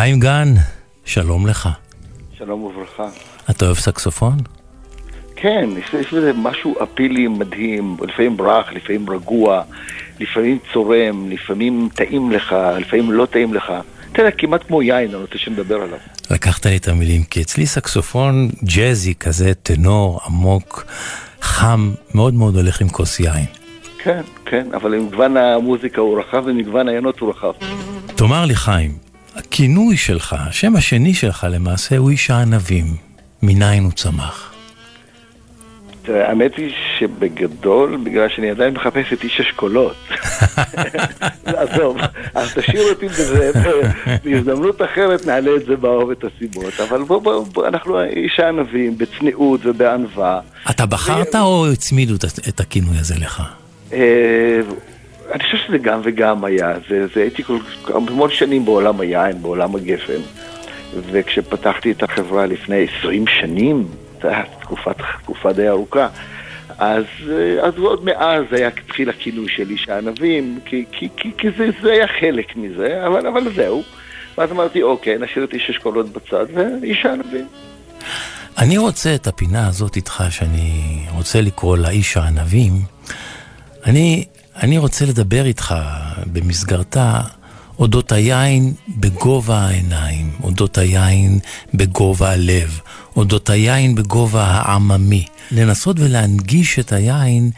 חיים 0.03 0.21
גן, 0.21 0.55
שלום 1.05 1.47
לך. 1.47 1.69
שלום 2.39 2.63
וברכה. 2.63 3.09
אתה 3.51 3.65
אוהב 3.65 3.77
סקסופון? 3.77 4.37
כן, 5.37 5.69
יש 6.01 6.15
בזה 6.15 6.33
משהו 6.33 6.75
אפילי 6.83 7.29
מדהים, 7.29 7.97
לפעמים 8.09 8.41
רך, 8.41 8.73
לפעמים 8.73 9.11
רגוע, 9.11 9.63
לפעמים 10.21 10.59
צורם, 10.73 11.31
לפעמים 11.31 11.89
טעים 11.95 12.31
לך, 12.31 12.55
לפעמים 12.79 13.13
לא 13.13 13.27
טעים 13.27 13.55
לך. 13.55 13.73
אתה 14.13 14.23
יודע, 14.23 14.31
כמעט 14.31 14.67
כמו 14.67 14.83
יין, 14.83 15.09
אני 15.09 15.15
רוצה 15.15 15.39
שנדבר 15.39 15.77
עליו. 15.83 15.99
לקחת 16.31 16.67
לי 16.67 16.77
את 16.77 16.89
המילים, 16.89 17.25
כי 17.25 17.43
אצלי 17.43 17.67
סקסופון 17.67 18.49
ג'אזי 18.65 19.15
כזה, 19.15 19.55
טנור, 19.55 20.21
עמוק, 20.27 20.85
חם, 21.41 21.93
מאוד 22.15 22.35
מאוד 22.35 22.57
הולך 22.57 22.81
עם 22.81 22.89
כוס 22.89 23.21
יין. 23.21 23.47
כן, 23.99 24.23
כן, 24.47 24.67
אבל 24.75 24.99
מגוון 24.99 25.37
המוזיקה 25.37 26.01
הוא 26.01 26.21
רחב 26.21 26.43
ומגוון 26.47 26.89
העיינות 26.89 27.21
הוא 27.21 27.31
רחב. 27.31 27.53
תאמר 28.17 28.45
לי, 28.45 28.55
חיים, 28.55 29.02
הכינוי 29.37 29.97
שלך, 29.97 30.37
השם 30.39 30.77
השני 30.77 31.15
שלך 31.15 31.47
למעשה, 31.51 31.97
הוא 31.97 32.11
איש 32.11 32.31
הענבים. 32.31 32.85
מניין 33.43 33.85
הוא 33.85 33.93
צמח? 33.93 34.49
תראה, 36.03 36.29
האמת 36.29 36.57
היא 36.57 36.71
שבגדול, 36.99 37.97
בגלל 38.05 38.29
שאני 38.29 38.51
עדיין 38.51 38.75
מחפש 38.75 39.13
את 39.13 39.25
איש 39.25 39.41
אשכולות. 39.41 39.97
עזוב, 41.45 41.97
אז 42.35 42.55
תשאיר 42.55 42.83
אותי 42.91 43.07
בזה, 43.09 43.51
בהזדמנות 44.25 44.83
אחרת 44.83 45.27
נעלה 45.27 45.51
את 45.57 45.67
זה 45.67 45.77
באור 45.77 46.07
ואת 46.09 46.25
הסיבות. 46.25 46.81
אבל 46.89 47.03
בוא, 47.03 47.23
בוא, 47.23 47.45
בוא, 47.47 47.69
אנחנו 47.69 48.03
איש 48.05 48.41
הענבים, 48.41 48.99
בצניעות 48.99 49.61
ובענווה. 49.65 50.41
אתה 50.71 50.87
בחרת 50.87 51.35
או 51.35 51.67
הצמידו 51.73 52.15
את- 52.15 52.49
את 52.49 52.61
הכינוי 52.61 52.99
הזה 52.99 53.15
לך? 53.19 53.43
אני 55.33 55.43
חושב 55.43 55.57
שזה 55.67 55.79
גם 55.79 56.01
וגם 56.05 56.45
היה, 56.45 56.73
זה, 56.89 57.07
זה 57.15 57.21
הייתי 57.21 57.43
כל 57.43 57.59
כך 57.59 57.91
המון 57.91 58.31
שנים 58.31 58.65
בעולם 58.65 59.01
היין, 59.01 59.43
בעולם 59.43 59.75
הגפן, 59.75 60.21
וכשפתחתי 61.11 61.91
את 61.91 62.03
החברה 62.03 62.47
לפני 62.47 62.87
20 62.99 63.25
שנים, 63.27 63.89
תקופת, 64.61 64.97
תקופה 65.23 65.53
די 65.53 65.69
ארוכה, 65.69 66.09
אז, 66.79 67.05
אז 67.63 67.75
עוד 67.79 68.05
מאז 68.05 68.45
היה 68.51 68.69
התחיל 68.69 69.11
הכינוי 69.11 69.47
של 69.49 69.71
איש 69.71 69.89
הענבים, 69.89 70.59
כי, 70.65 70.85
כי, 70.93 71.09
כי, 71.17 71.31
כי 71.39 71.49
זה, 71.59 71.71
זה 71.83 71.93
היה 71.93 72.07
חלק 72.21 72.57
מזה, 72.57 73.07
אבל, 73.07 73.27
אבל 73.27 73.55
זהו. 73.55 73.83
ואז 74.39 74.53
אמרתי, 74.53 74.83
אוקיי, 74.83 75.19
נשאיר 75.19 75.45
את 75.45 75.55
איש 75.55 75.71
אשכולות 75.71 76.09
בצד, 76.09 76.47
ואיש 76.55 77.05
הענבים. 77.05 77.47
אני 78.59 78.79
רוצה 78.79 79.15
את 79.15 79.27
הפינה 79.27 79.69
הזאת 79.69 79.97
איתך, 79.97 80.25
שאני 80.31 81.05
רוצה 81.15 81.41
לקרוא 81.41 81.77
לה 81.77 81.91
איש 81.91 82.17
הענבים. 82.17 82.73
אני, 83.87 84.25
אני 84.57 84.79
רוצה 84.79 85.05
לדבר 85.05 85.45
איתך 85.45 85.75
במסגרתה 86.33 87.21
אודות 87.79 88.13
היין 88.13 88.73
בגובה 88.89 89.59
העיניים, 89.59 90.31
אודות 90.43 90.79
היין 90.79 91.39
בגובה 91.75 92.31
הלב, 92.31 92.81
אודות 93.17 93.51
היין 93.51 93.95
בגובה 93.95 94.45
העממי. 94.45 95.27
לנסות 95.51 95.97
ולהנגיש 96.01 96.79
את 96.79 96.93
היין 96.93 97.51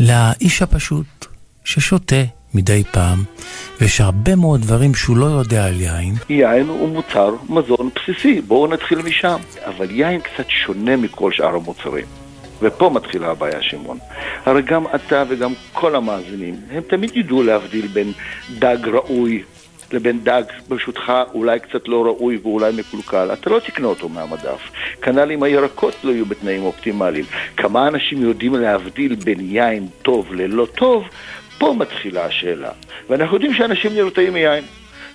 לאיש 0.00 0.62
הפשוט 0.62 1.26
ששותה 1.64 2.22
מדי 2.54 2.82
פעם, 2.92 3.24
ויש 3.80 4.00
הרבה 4.00 4.36
מאוד 4.36 4.60
דברים 4.60 4.94
שהוא 4.94 5.16
לא 5.16 5.26
יודע 5.26 5.66
על 5.66 5.80
יין. 5.80 6.14
יין 6.28 6.68
הוא 6.68 6.88
מוצר 6.88 7.34
מזון 7.48 7.90
בסיסי, 7.96 8.40
בואו 8.40 8.66
נתחיל 8.66 8.98
משם. 8.98 9.36
אבל 9.66 9.90
יין 9.90 10.20
קצת 10.20 10.44
שונה 10.48 10.96
מכל 10.96 11.32
שאר 11.32 11.54
המוצרים. 11.54 12.19
ופה 12.62 12.90
מתחילה 12.94 13.30
הבעיה, 13.30 13.62
שמעון. 13.62 13.98
הרי 14.46 14.62
גם 14.62 14.84
אתה 14.94 15.24
וגם 15.28 15.52
כל 15.72 15.96
המאזינים, 15.96 16.54
הם 16.70 16.82
תמיד 16.82 17.16
ידעו 17.16 17.42
להבדיל 17.42 17.86
בין 17.86 18.12
דג 18.58 18.88
ראוי 18.88 19.42
לבין 19.92 20.24
דג, 20.24 20.42
ברשותך, 20.68 21.12
אולי 21.34 21.60
קצת 21.60 21.88
לא 21.88 22.04
ראוי 22.04 22.38
ואולי 22.42 22.72
מקולקל. 22.76 23.32
אתה 23.32 23.50
לא 23.50 23.58
תקנה 23.58 23.86
אותו 23.86 24.08
מהמדף. 24.08 24.70
כנ"ל 25.02 25.32
אם 25.32 25.42
הירקות 25.42 25.94
לא 26.04 26.10
יהיו 26.10 26.26
בתנאים 26.26 26.62
אופטימליים. 26.62 27.24
כמה 27.56 27.88
אנשים 27.88 28.22
יודעים 28.22 28.54
להבדיל 28.54 29.14
בין 29.14 29.38
יין 29.40 29.86
טוב 30.02 30.34
ללא 30.34 30.66
טוב? 30.74 31.04
פה 31.58 31.74
מתחילה 31.78 32.24
השאלה. 32.24 32.70
ואנחנו 33.08 33.36
יודעים 33.36 33.54
שאנשים 33.54 33.94
נרתעים 33.94 34.32
מיין. 34.32 34.64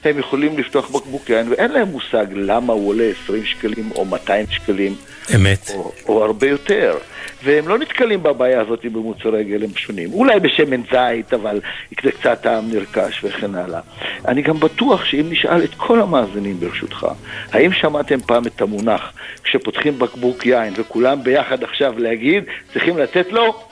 הם 0.05 0.19
יכולים 0.19 0.57
לפתוח 0.57 0.89
בקבוק 0.89 1.29
יין 1.29 1.49
ואין 1.49 1.71
להם 1.71 1.87
מושג 1.87 2.25
למה 2.31 2.73
הוא 2.73 2.89
עולה 2.89 3.11
20 3.23 3.45
שקלים 3.45 3.89
או 3.95 4.05
200 4.05 4.45
שקלים. 4.49 4.95
אמת. 5.35 5.71
או, 5.75 5.91
או 6.07 6.23
הרבה 6.23 6.47
יותר. 6.47 6.97
והם 7.43 7.67
לא 7.67 7.77
נתקלים 7.77 8.23
בבעיה 8.23 8.61
הזאת 8.61 8.85
במוצרי 8.85 9.43
גלם 9.43 9.75
שונים. 9.75 10.13
אולי 10.13 10.39
בשמן 10.39 10.81
זית, 10.91 11.33
אבל 11.33 11.61
זה 12.03 12.11
קצת 12.11 12.41
טעם 12.41 12.71
נרכש 12.71 13.23
וכן 13.23 13.55
הלאה. 13.55 13.79
אני 14.27 14.41
גם 14.41 14.59
בטוח 14.59 15.05
שאם 15.05 15.25
נשאל 15.29 15.63
את 15.63 15.73
כל 15.77 16.01
המאזינים 16.01 16.59
ברשותך, 16.59 17.07
האם 17.51 17.73
שמעתם 17.73 18.19
פעם 18.19 18.47
את 18.47 18.61
המונח 18.61 19.13
כשפותחים 19.43 19.99
בקבוק 19.99 20.45
יין 20.45 20.73
וכולם 20.77 21.23
ביחד 21.23 21.63
עכשיו 21.63 21.99
להגיד, 21.99 22.43
צריכים 22.73 22.97
לתת 22.97 23.31
לו 23.31 23.65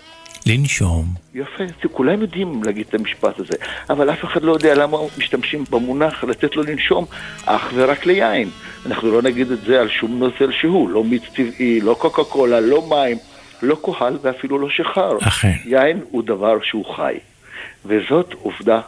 לנשום. 0.45 1.05
יפה, 1.33 1.63
כולם 1.91 2.21
יודעים 2.21 2.63
להגיד 2.63 2.85
את 2.89 2.93
המשפט 2.93 3.39
הזה, 3.39 3.53
אבל 3.89 4.09
אף 4.09 4.25
אחד 4.25 4.43
לא 4.43 4.51
יודע 4.51 4.75
למה 4.75 4.97
משתמשים 5.17 5.63
במונח 5.69 6.23
לתת 6.23 6.55
לו 6.55 6.63
לנשום 6.63 7.05
אך 7.45 7.71
ורק 7.73 8.05
ליין. 8.05 8.49
אנחנו 8.85 9.11
לא 9.11 9.21
נגיד 9.21 9.51
את 9.51 9.61
זה 9.61 9.81
על 9.81 9.89
שום 9.89 10.19
נוזל 10.19 10.51
שהוא, 10.51 10.89
לא 10.89 11.03
מיץ 11.03 11.23
טבעי, 11.33 11.81
לא 11.81 11.95
קוקה 11.99 12.23
קולה, 12.23 12.59
לא 12.59 12.87
מים, 12.89 13.17
לא 13.61 13.77
כהל 13.83 14.17
ואפילו 14.21 14.59
לא 14.59 14.69
שחר. 14.69 15.17
אכן. 15.21 15.53
יין 15.65 15.99
הוא 16.11 16.23
דבר 16.23 16.57
שהוא 16.63 16.85
חי, 16.95 17.17
וזאת 17.85 18.33
עובדה 18.41 18.81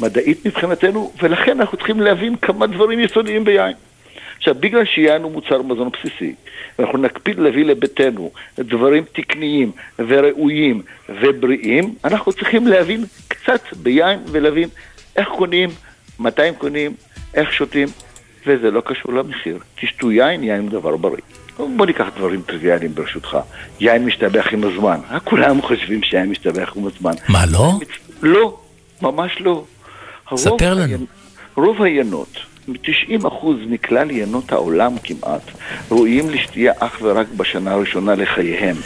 מדעית 0.00 0.46
מבחינתנו, 0.46 1.12
ולכן 1.22 1.60
אנחנו 1.60 1.78
צריכים 1.78 2.00
להבין 2.00 2.36
כמה 2.36 2.66
דברים 2.66 3.00
יסודיים 3.00 3.44
ביין. 3.44 3.76
עכשיו, 4.36 4.54
בגלל 4.60 4.84
שיין 4.84 5.22
הוא 5.22 5.32
מוצר 5.32 5.62
מזון 5.62 5.88
בסיסי, 5.88 6.34
ואנחנו 6.78 6.98
נקפיד 6.98 7.38
להביא 7.38 7.64
לביתנו 7.64 8.30
דברים 8.58 9.04
תקניים 9.12 9.72
וראויים 9.98 10.82
ובריאים, 11.08 11.94
אנחנו 12.04 12.32
צריכים 12.32 12.66
להבין 12.66 13.04
קצת 13.28 13.60
ביין 13.76 14.18
ולהבין 14.26 14.68
איך 15.16 15.28
קונים, 15.28 15.70
מתי 16.18 16.42
הם 16.42 16.54
קונים, 16.54 16.94
איך 17.34 17.52
שותים, 17.52 17.88
וזה 18.46 18.70
לא 18.70 18.82
קשור 18.84 19.12
למחיר. 19.12 19.58
תשתו 19.80 20.12
יין, 20.12 20.42
יין 20.42 20.60
הוא 20.60 20.70
דבר 20.70 20.96
בריא. 20.96 21.22
בוא 21.76 21.86
ניקח 21.86 22.06
דברים 22.16 22.42
טריוויאליים 22.42 22.94
ברשותך. 22.94 23.38
יין 23.80 24.04
משתבח 24.04 24.46
עם 24.52 24.64
הזמן. 24.64 24.98
כולם 25.24 25.62
חושבים 25.62 26.02
שיין 26.02 26.30
משתבח 26.30 26.72
עם 26.76 26.86
הזמן. 26.86 27.12
מה, 27.28 27.46
לא? 27.46 27.72
לא, 28.22 28.60
ממש 29.02 29.36
לא. 29.40 29.64
ספר 30.36 30.74
לנו. 30.74 31.06
רוב 31.56 31.82
היינות, 31.82 32.38
90% 32.68 32.70
מכלל 33.66 34.10
יינות 34.10 34.52
העולם 34.52 34.92
כמעט, 35.04 35.50
ראויים 35.90 36.30
לשתייה 36.30 36.72
אך 36.78 36.98
ורק 37.02 37.26
בשנה 37.36 37.72
הראשונה 37.72 38.14
לחייהם. 38.14 38.76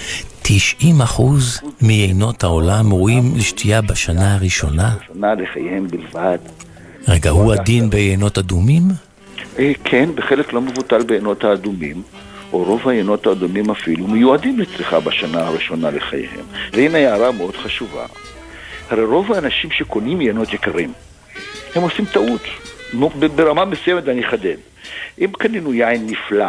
90 0.42 1.00
אחוז 1.00 1.60
מיינות 1.82 2.44
העולם 2.44 2.92
ראויים 2.92 3.36
לשתייה 3.36 3.80
בשנה 3.80 4.34
הראשונה? 4.34 4.94
שנה 5.06 5.34
לחייהם 5.34 5.88
בלבד. 5.88 6.38
רגע, 7.08 7.30
הוא 7.30 7.52
הדין 7.52 7.90
ביינות 7.90 8.38
אדומים? 8.38 8.82
אה, 9.58 9.72
כן, 9.84 10.08
בחלק 10.14 10.52
לא 10.52 10.60
מבוטל 10.60 11.02
בעינות 11.02 11.44
האדומים, 11.44 12.02
או 12.52 12.64
רוב 12.64 12.88
העינות 12.88 13.26
האדומים 13.26 13.70
אפילו, 13.70 14.06
מיועדים 14.06 14.58
לצריכה 14.58 15.00
בשנה 15.00 15.46
הראשונה 15.46 15.90
לחייהם. 15.90 16.44
והנה 16.72 16.98
הערה 16.98 17.32
מאוד 17.32 17.56
חשובה. 17.56 18.06
הרי 18.90 19.04
רוב 19.04 19.32
האנשים 19.32 19.70
שקונים 19.70 20.20
יינות 20.20 20.54
יקרים, 20.54 20.92
הם 21.74 21.82
עושים 21.82 22.04
טעות. 22.04 22.42
ברמה 23.36 23.64
מסוימת 23.64 24.02
ואני 24.06 24.26
אחדד. 24.26 24.56
אם 25.20 25.30
קנינו 25.38 25.74
יין 25.74 26.06
נפלא, 26.06 26.48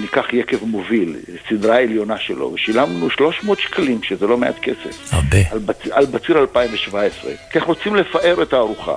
ניקח 0.00 0.32
יקב 0.32 0.64
מוביל, 0.64 1.16
סדרה 1.48 1.76
עליונה 1.76 2.18
שלו, 2.18 2.52
ושילמנו 2.54 3.10
300 3.10 3.58
שקלים, 3.58 4.02
שזה 4.02 4.26
לא 4.26 4.36
מעט 4.36 4.58
כסף. 4.62 5.12
הרבה. 5.12 5.38
על, 5.50 5.58
בצ... 5.58 5.86
על 5.90 6.06
בציר 6.06 6.38
2017, 6.38 7.30
כי 7.52 7.58
אנחנו 7.58 7.72
רוצים 7.72 7.96
לפאר 7.96 8.42
את 8.42 8.52
הארוחה. 8.52 8.94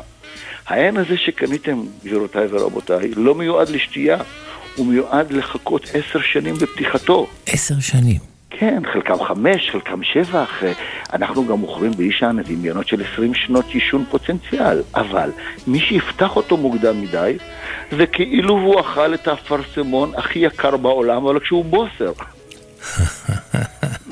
העין 0.67 0.97
הזה 0.97 1.17
שקניתם, 1.17 1.83
גבירותיי 2.05 2.47
ורבותיי, 2.49 3.11
לא 3.15 3.35
מיועד 3.35 3.69
לשתייה, 3.69 4.17
הוא 4.75 4.87
מיועד 4.87 5.31
לחכות 5.31 5.83
עשר 5.93 6.21
שנים 6.21 6.55
בפתיחתו. 6.55 7.27
עשר 7.45 7.79
שנים. 7.79 8.28
כן, 8.49 8.83
חלקם 8.93 9.23
חמש, 9.23 9.69
חלקם 9.69 10.03
שבע, 10.03 10.43
אחרי... 10.43 10.73
אנחנו 11.13 11.47
גם 11.47 11.57
מוכרים 11.57 11.91
באיש 11.91 12.23
הענבים 12.23 12.65
ינות 12.65 12.87
של 12.87 13.03
20 13.13 13.33
שנות 13.33 13.65
עישון 13.67 14.05
פוטנציאל, 14.09 14.81
אבל 14.95 15.31
מי 15.67 15.79
שיפתח 15.79 16.35
אותו 16.35 16.57
מוקדם 16.57 17.01
מדי, 17.01 17.37
זה 17.91 18.05
כאילו 18.05 18.53
הוא 18.53 18.79
אכל 18.79 19.13
את 19.13 19.27
האפרסמון 19.27 20.11
הכי 20.17 20.39
יקר 20.39 20.77
בעולם, 20.77 21.25
אבל 21.25 21.39
כשהוא 21.39 21.65
בוסר. 21.65 22.11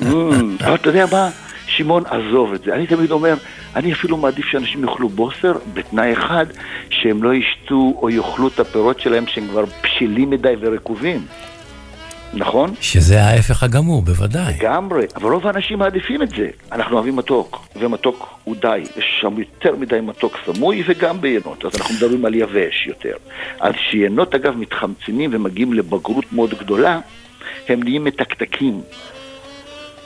אמ, 0.02 0.56
אבל 0.64 0.74
אתה 0.74 0.88
יודע 0.88 1.04
מה? 1.12 1.30
שמעון, 1.66 2.02
עזוב 2.06 2.52
את 2.52 2.62
זה. 2.62 2.74
אני 2.74 2.86
תמיד 2.86 3.10
אומר, 3.10 3.34
אני 3.76 3.92
אפילו 3.92 4.16
מעדיף 4.16 4.46
שאנשים 4.46 4.84
יאכלו 4.84 5.08
בוסר, 5.08 5.52
בתנאי 5.74 6.12
אחד, 6.12 6.46
שהם 6.90 7.22
לא 7.22 7.34
ישתו 7.34 7.98
או 8.02 8.10
יאכלו 8.10 8.48
את 8.48 8.60
הפירות 8.60 9.00
שלהם 9.00 9.26
שהם 9.26 9.48
כבר 9.48 9.64
בשלים 9.84 10.30
מדי 10.30 10.54
ורקובים. 10.60 11.26
נכון? 12.34 12.74
שזה 12.80 13.22
ההפך 13.22 13.62
הגמור, 13.62 14.02
בוודאי. 14.02 14.54
לגמרי, 14.58 15.06
אבל 15.16 15.32
רוב 15.32 15.46
האנשים 15.46 15.78
מעדיפים 15.78 16.22
את 16.22 16.30
זה. 16.30 16.48
אנחנו 16.72 16.96
אוהבים 16.96 17.16
מתוק, 17.16 17.68
ומתוק 17.76 18.38
הוא 18.44 18.56
די. 18.60 18.82
יש 18.96 19.18
שם 19.20 19.38
יותר 19.38 19.76
מדי 19.76 20.00
מתוק 20.00 20.38
סמוי 20.46 20.82
וגם 20.86 21.20
ביינות, 21.20 21.64
אז 21.64 21.72
אנחנו 21.78 21.94
מדברים 21.94 22.24
על 22.24 22.34
יבש 22.34 22.86
יותר. 22.86 23.14
אז 23.60 23.72
שיינות 23.90 24.34
אגב 24.34 24.56
מתחמצנים 24.56 25.30
ומגיעים 25.32 25.72
לבגרות 25.72 26.32
מאוד 26.32 26.54
גדולה, 26.54 27.00
הם 27.68 27.82
נהיים 27.82 28.04
מתקתקים. 28.04 28.80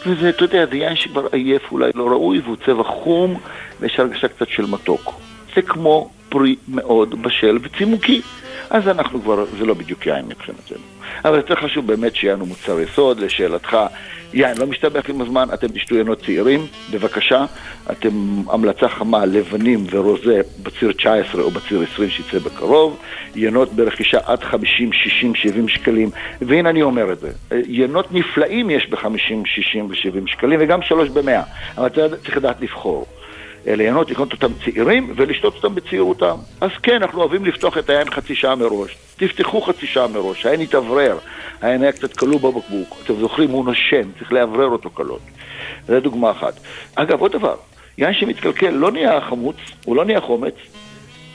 וזה, 0.07 0.29
אתה 0.29 0.45
יודע, 0.45 0.67
זה 0.67 0.77
יין 0.77 0.97
שכבר 0.97 1.27
עייף, 1.33 1.63
אולי 1.73 1.91
לא 1.95 2.09
ראוי, 2.09 2.41
והוא 2.41 2.57
צבע 2.67 2.83
חום, 2.83 3.39
ויש 3.81 4.01
הרגשה 4.01 4.29
קצת 4.29 4.49
של 4.49 4.67
מתוק. 4.67 5.21
זה 5.57 5.63
כמו 5.63 6.11
פרי 6.29 6.57
מאוד 6.69 7.23
בשל 7.23 7.59
וצימוקי. 7.63 8.23
אז 8.73 8.89
אנחנו 8.89 9.23
כבר, 9.23 9.45
זה 9.59 9.67
לא 9.67 9.75
בדיוק 9.75 10.07
יין 10.07 10.25
מבחינתנו. 10.29 10.79
אבל 11.25 11.37
יותר 11.37 11.55
חשוב 11.55 11.87
באמת 11.87 12.17
שיין 12.17 12.41
הוא 12.41 12.49
מוצר 12.49 12.81
יסוד, 12.81 13.21
לשאלתך, 13.21 13.77
יין 14.33 14.57
לא 14.59 14.67
משתבח 14.67 15.11
עם 15.11 15.21
הזמן, 15.21 15.49
אתם 15.55 15.69
תשתו 15.69 15.95
ינות 15.95 16.21
צעירים, 16.25 16.67
בבקשה, 16.93 17.45
אתם 17.91 18.11
המלצה 18.51 18.89
חמה, 18.89 19.25
לבנים 19.27 19.87
ורוזה 19.91 20.41
בציר 20.63 20.93
19 20.93 21.43
או 21.43 21.51
בציר 21.51 21.83
20 21.93 22.11
שיצא 22.11 22.39
בקרוב, 22.39 22.99
ינות 23.35 23.73
ברכישה 23.73 24.19
עד 24.25 24.43
50, 24.43 24.93
60, 24.93 25.35
70 25.35 25.69
שקלים, 25.69 26.11
והנה 26.41 26.71
אני 26.71 26.83
אומר 26.83 27.13
את 27.13 27.19
זה, 27.21 27.31
ינות 27.67 28.13
נפלאים 28.13 28.71
יש 28.71 28.87
ב-50, 28.91 29.47
60 29.47 29.87
ו-70 29.91 30.27
שקלים, 30.27 30.61
וגם 30.63 30.83
שלוש 30.83 31.09
במאה, 31.09 31.43
אבל 31.79 31.87
אתה 31.87 32.17
צריך 32.17 32.37
לדעת 32.37 32.61
לבחור. 32.61 33.07
ליהנות, 33.67 34.11
לקנות 34.11 34.33
אותם 34.33 34.53
צעירים 34.65 35.13
ולשתות 35.17 35.55
אותם 35.55 35.75
בצעירותם. 35.75 36.37
אז 36.61 36.71
כן, 36.83 37.03
אנחנו 37.03 37.21
אוהבים 37.21 37.45
לפתוח 37.45 37.79
את 37.79 37.91
היין 37.91 38.11
חצי 38.11 38.35
שעה 38.35 38.55
מראש. 38.55 38.97
תפתחו 39.17 39.61
חצי 39.61 39.87
שעה 39.87 40.09
מראש, 40.09 40.47
היין 40.47 40.61
יתאוורר, 40.61 41.19
היין 41.63 41.83
היה 41.83 41.93
קצת 41.93 42.17
כלוא 42.17 42.41
בבקבוק. 42.41 42.97
אתם 43.05 43.15
זוכרים, 43.15 43.51
הוא 43.51 43.65
נושם, 43.65 44.13
צריך 44.19 44.33
לאוורר 44.33 44.69
אותו 44.69 44.91
קלות. 44.91 45.21
זו 45.87 46.01
דוגמה 46.01 46.31
אחת. 46.31 46.55
אגב, 46.95 47.21
עוד 47.21 47.33
דבר, 47.33 47.55
יין 47.99 48.15
שמתקלקל 48.15 48.71
לא 48.71 48.93
נהיה 48.93 49.21
חמוץ, 49.21 49.57
הוא 49.85 49.97
לא 49.97 50.05
נהיה 50.05 50.21
חומץ. 50.21 50.55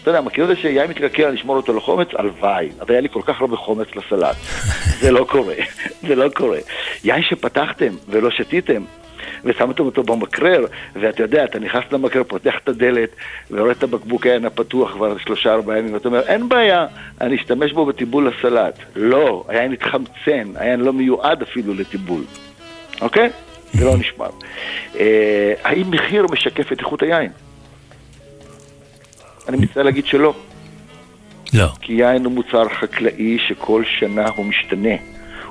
אתה 0.02 0.10
יודע, 0.10 0.22
מכיר 0.22 0.44
את 0.44 0.50
זה 0.50 0.56
שיין 0.56 0.90
מתקלקל, 0.90 1.26
אני 1.26 1.38
אשמור 1.38 1.58
אותו 1.58 1.74
לחומץ? 1.74 2.08
הלוואי. 2.14 2.70
אבל 2.82 2.92
היה 2.92 3.02
לי 3.02 3.10
כל 3.10 3.22
כך 3.26 3.42
הרבה 3.42 3.58
חומץ 3.58 3.88
לסלט. 3.96 4.36
זה 5.02 5.12
לא 5.12 5.26
קורה, 5.30 5.56
זה 6.08 6.16
לא 6.16 6.30
קורה. 6.30 6.60
יין 7.04 7.24
שפתחתם 7.24 7.94
ולא 8.08 8.32
שתיתם, 8.32 8.84
ושמתם 9.44 9.86
אותו 9.86 10.04
במקרר, 10.04 10.66
ואתה 10.96 11.24
יודע, 11.24 11.44
אתה 11.44 11.60
נכנס 11.60 11.84
למקרר, 11.92 12.24
פותח 12.24 12.54
את 12.64 12.70
הדלת, 12.70 13.10
ורואה 13.52 13.72
את 13.72 13.84
הבקבוק 13.84 14.26
היין 14.26 14.46
הפתוח 14.46 14.92
כבר 14.92 15.18
שלושה 15.18 15.54
ארבעה 15.54 15.78
ימים, 15.78 15.94
ואתה 15.94 16.08
אומר, 16.08 16.22
אין 16.22 16.50
בעיה, 16.50 16.86
אני 17.22 17.36
אשתמש 17.36 17.74
בו 17.74 17.86
בטיבול 17.86 18.28
לסלט. 18.28 18.80
לא, 18.96 19.46
היין 19.48 19.74
התחמצן, 19.74 20.52
היין 20.56 20.80
לא 20.80 20.94
מיועד 20.94 21.42
אפילו 21.42 21.74
לטיבול. 21.74 22.24
אוקיי? 23.02 23.30
זה 23.74 23.86
לא 23.86 23.98
נשמר. 23.98 24.30
אה, 25.00 25.54
האם 25.64 25.92
מחיר 25.92 26.26
משקף 26.32 26.72
את 26.72 26.80
איכות 26.80 27.04
היין? 27.04 27.32
אני 29.48 29.58
מצטער 29.58 29.84
להגיד 29.84 30.06
שלא. 30.06 30.34
לא. 31.54 31.68
כי 31.82 31.94
יין 31.94 32.26
הוא 32.26 32.34
מוצר 32.34 32.70
חקלאי 32.70 33.38
שכל 33.40 33.84
שנה 34.00 34.28
הוא 34.36 34.46
משתנה. 34.46 34.96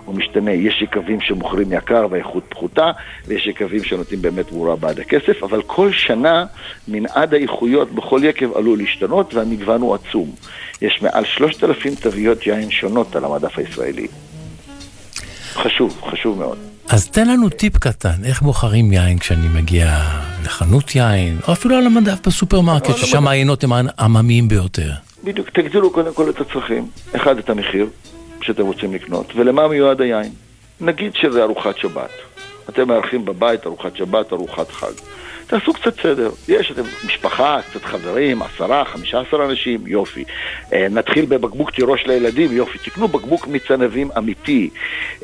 הוא 0.06 0.14
משתנה. 0.14 0.52
יש 0.52 0.82
יקבים 0.82 1.20
שמוכרים 1.20 1.72
יקר 1.72 2.06
והאיכות 2.10 2.44
פחותה, 2.48 2.90
ויש 3.26 3.46
יקבים 3.46 3.84
שנותנים 3.84 4.22
באמת 4.22 4.48
תמורה 4.48 4.76
בעד 4.76 5.00
הכסף, 5.00 5.42
אבל 5.42 5.62
כל 5.62 5.92
שנה 5.92 6.44
מנעד 6.88 7.34
האיכויות 7.34 7.92
בכל 7.92 8.20
יקב 8.24 8.56
עלול 8.56 8.78
להשתנות, 8.78 9.34
והמגוון 9.34 9.80
הוא 9.80 9.94
עצום. 9.94 10.30
יש 10.82 11.02
מעל 11.02 11.24
שלושת 11.24 11.64
אלפים 11.64 11.94
תוויות 11.94 12.46
יין 12.46 12.70
שונות 12.70 13.16
על 13.16 13.24
המדף 13.24 13.58
הישראלי. 13.58 14.06
חשוב, 15.54 16.02
חשוב 16.10 16.38
מאוד. 16.38 16.58
אז 16.88 17.10
תן 17.10 17.28
לנו 17.28 17.48
טיפ 17.48 17.78
קטן, 17.78 18.24
איך 18.24 18.42
בוחרים 18.42 18.92
יין 18.92 19.18
כשאני 19.18 19.48
מגיע 19.54 19.98
לחנות 20.44 20.94
יין, 20.94 21.38
או 21.48 21.52
אפילו 21.52 21.76
על 21.76 21.86
המדף 21.86 22.26
בסופרמרקט, 22.26 22.96
ששם 22.96 23.26
היינות 23.26 23.64
הם 23.64 23.70
העממיים 23.72 24.48
ביותר. 24.48 24.90
בדיוק, 25.24 25.50
תגדירו 25.50 25.90
קודם 25.90 26.14
כל 26.14 26.30
את 26.30 26.40
הצרכים. 26.40 26.86
אחד, 27.16 27.38
את 27.38 27.50
המחיר 27.50 27.86
שאתם 28.46 28.66
רוצים 28.66 28.94
לקנות, 28.94 29.32
ולמה 29.36 29.68
מיועד 29.68 30.00
היין. 30.00 30.32
נגיד 30.80 31.14
שזה 31.14 31.42
ארוחת 31.42 31.78
שבת. 31.78 32.10
אתם 32.68 32.88
מארחים 32.88 33.24
בבית 33.24 33.66
ארוחת 33.66 33.96
שבת, 33.96 34.32
ארוחת 34.32 34.70
חג. 34.70 34.92
תעשו 35.46 35.72
קצת 35.72 36.00
סדר. 36.02 36.30
יש, 36.48 36.70
אתם 36.70 36.82
משפחה, 37.06 37.58
קצת 37.70 37.84
חברים, 37.84 38.42
עשרה, 38.42 38.84
חמישה 38.84 39.20
עשר 39.20 39.44
אנשים, 39.44 39.86
יופי. 39.86 40.24
אה, 40.72 40.86
נתחיל 40.90 41.24
בבקבוק 41.24 41.70
תירוש 41.70 42.06
לילדים, 42.06 42.52
יופי. 42.52 42.78
תקנו 42.78 43.08
בקבוק 43.08 43.46
מיץ 43.46 43.70
ענבים 43.70 44.10
אמיתי. 44.18 44.70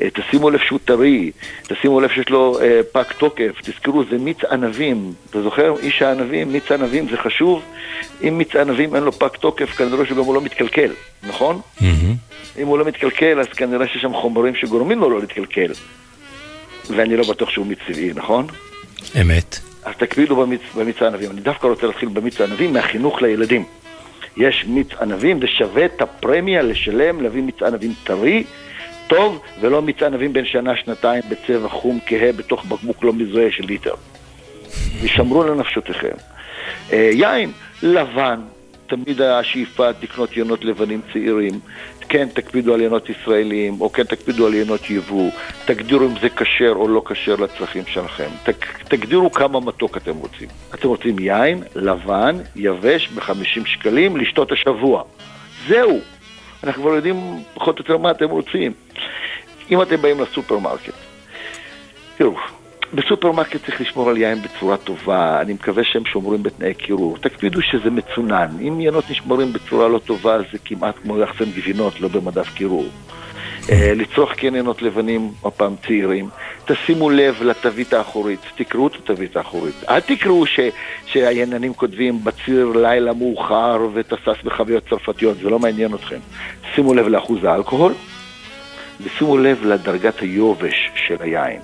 אה, 0.01 0.07
תשימו 0.13 0.49
לב 0.49 0.59
שהוא 0.67 0.79
טרי. 0.85 1.31
תשימו 1.63 2.01
לב 2.01 2.09
שיש 2.09 2.29
לו 2.29 2.59
אה, 2.61 2.81
פג 2.91 3.03
תוקף. 3.17 3.51
תזכרו, 3.61 4.03
זה 4.09 4.17
מיץ 4.17 4.37
ענבים. 4.51 5.13
אתה 5.29 5.41
זוכר? 5.41 5.73
איש 5.79 6.01
הענבים, 6.01 6.51
מיץ 6.51 6.71
ענבים 6.71 7.09
זה 7.09 7.17
חשוב. 7.17 7.61
אם 8.23 8.37
מיץ 8.37 8.55
ענבים 8.55 8.95
אין 8.95 9.03
לו 9.03 9.11
פג 9.11 9.27
תוקף, 9.39 9.69
כנראה 9.75 10.05
שגם 10.05 10.17
הוא 10.17 10.35
לא 10.35 10.41
מתקלקל, 10.41 10.91
נכון? 11.23 11.61
אם 12.61 12.67
הוא 12.67 12.77
לא 12.77 12.85
מתקלקל, 12.85 13.39
אז 13.39 13.47
כנראה 13.47 13.87
שיש 13.87 14.01
שם 14.01 14.13
חומרים 14.13 14.55
שגורמים 14.55 14.99
לו 14.99 15.09
לא 15.09 15.19
להתקלקל. 15.19 15.71
ואני 16.89 17.17
לא 17.17 17.23
בטוח 17.29 17.49
שהוא 17.49 17.65
מיץ 17.65 17.79
טבעי, 17.87 18.11
נכון? 18.15 18.47
אמת. 19.21 19.72
אז 19.85 19.95
תקפידו 19.97 20.35
במיץ, 20.35 20.61
במיץ 20.75 21.01
הענבים. 21.01 21.31
אני 21.31 21.41
דווקא 21.41 21.67
רוצה 21.67 21.87
להתחיל 21.87 22.09
במיץ 22.09 22.41
הענבים 22.41 22.73
מהחינוך 22.73 23.21
לילדים. 23.21 23.65
יש 24.37 24.65
מיץ 24.67 24.87
ענבים, 25.01 25.39
זה 25.39 25.47
שווה 25.47 25.85
את 25.85 26.01
הפרמיה 26.01 26.61
לשלם, 26.61 27.21
להביא 27.21 27.41
מיץ 27.41 27.63
ענבים 27.63 27.93
טרי, 28.03 28.43
טוב, 29.07 29.41
ולא 29.61 29.81
מיץ 29.81 30.03
ענבים 30.03 30.33
בין 30.33 30.45
שנה-שנתיים 30.45 31.23
בצבע 31.29 31.69
חום 31.69 31.99
כהה 32.05 32.31
בתוך 32.31 32.65
בקבוק 32.65 33.03
לא 33.03 33.13
מזוהה 33.13 33.51
של 33.51 33.63
ליטר. 33.65 33.93
ושמרו 35.01 35.43
לנפשותיכם. 35.43 36.15
אה, 36.91 37.09
יין 37.13 37.51
לבן, 37.83 38.39
תמיד 38.87 39.21
השאיפה 39.21 39.89
לקנות 40.03 40.37
ינות 40.37 40.65
לבנים 40.65 41.01
צעירים. 41.13 41.59
כן, 42.09 42.27
תקפידו 42.33 42.73
על 42.73 42.81
ינות 42.81 43.09
ישראליים, 43.09 43.81
או 43.81 43.91
כן 43.91 44.03
תקפידו 44.03 44.47
על 44.47 44.53
ינות 44.53 44.89
יבוא. 44.89 45.31
תגדירו 45.65 46.05
אם 46.05 46.13
זה 46.21 46.29
כשר 46.29 46.73
או 46.75 46.87
לא 46.87 47.01
כשר 47.05 47.35
לצרכים 47.35 47.83
שלכם. 47.87 48.29
תק, 48.43 48.65
תגדירו 48.83 49.31
כמה 49.31 49.59
מתוק 49.59 49.97
אתם 49.97 50.15
רוצים. 50.15 50.47
אתם 50.73 50.87
רוצים 50.87 51.19
יין 51.19 51.63
לבן, 51.75 52.37
יבש, 52.55 53.07
ב-50 53.07 53.65
שקלים, 53.65 54.17
לשתות 54.17 54.51
השבוע. 54.51 55.03
זהו. 55.67 55.99
אנחנו 56.63 56.81
כבר 56.81 56.95
יודעים 56.95 57.43
פחות 57.53 57.79
או 57.79 57.83
יותר 57.83 57.97
מה 57.97 58.11
אתם 58.11 58.29
רוצים. 58.29 58.71
אם 59.71 59.81
אתם 59.81 60.01
באים 60.01 60.19
לסופרמרקט, 60.19 60.93
תראו, 62.17 62.35
בסופרמרקט 62.93 63.65
צריך 63.65 63.81
לשמור 63.81 64.09
על 64.09 64.17
יין 64.17 64.41
בצורה 64.41 64.77
טובה, 64.77 65.41
אני 65.41 65.53
מקווה 65.53 65.83
שהם 65.83 66.05
שומרים 66.05 66.43
בתנאי 66.43 66.73
קירור. 66.73 67.17
תקפידו 67.17 67.61
שזה 67.61 67.89
מצונן. 67.89 68.47
אם 68.61 68.79
יינות 68.79 69.09
נשמרים 69.09 69.53
בצורה 69.53 69.87
לא 69.87 69.99
טובה, 69.99 70.37
זה 70.51 70.57
כמעט 70.65 70.95
כמו 71.03 71.17
לאחסן 71.17 71.51
גבינות, 71.55 72.01
לא 72.01 72.07
במדף 72.07 72.53
קירור. 72.53 72.85
אה, 73.69 73.93
לצרוך 73.95 74.31
כן 74.37 74.55
יינות 74.55 74.81
לבנים, 74.81 75.31
עוד 75.41 75.53
פעם 75.53 75.75
צעירים. 75.87 76.29
תשימו 76.65 77.09
לב 77.09 77.43
לתווית 77.43 77.93
האחורית, 77.93 78.39
תקראו 78.55 78.87
את 78.87 78.95
התווית 78.95 79.37
האחורית. 79.37 79.75
אל 79.89 79.99
תקראו 79.99 80.45
ש, 80.45 80.59
שהעיננים 81.05 81.73
כותבים 81.73 82.23
בציר 82.23 82.73
לילה 82.75 83.13
מאוחר 83.13 83.87
ותסס 83.93 84.43
בחביות 84.43 84.83
צרפתיות, 84.89 85.37
זה 85.37 85.49
לא 85.49 85.59
מעניין 85.59 85.93
אתכם. 85.93 86.19
שימו 86.75 86.93
לב 86.93 87.07
לאחוז 87.07 87.43
האלכוהול, 87.43 87.93
ושימו 89.01 89.37
לב 89.37 89.65
לדרגת 89.65 90.19
היובש 90.19 90.91
של 90.95 91.15
היין. 91.19 91.59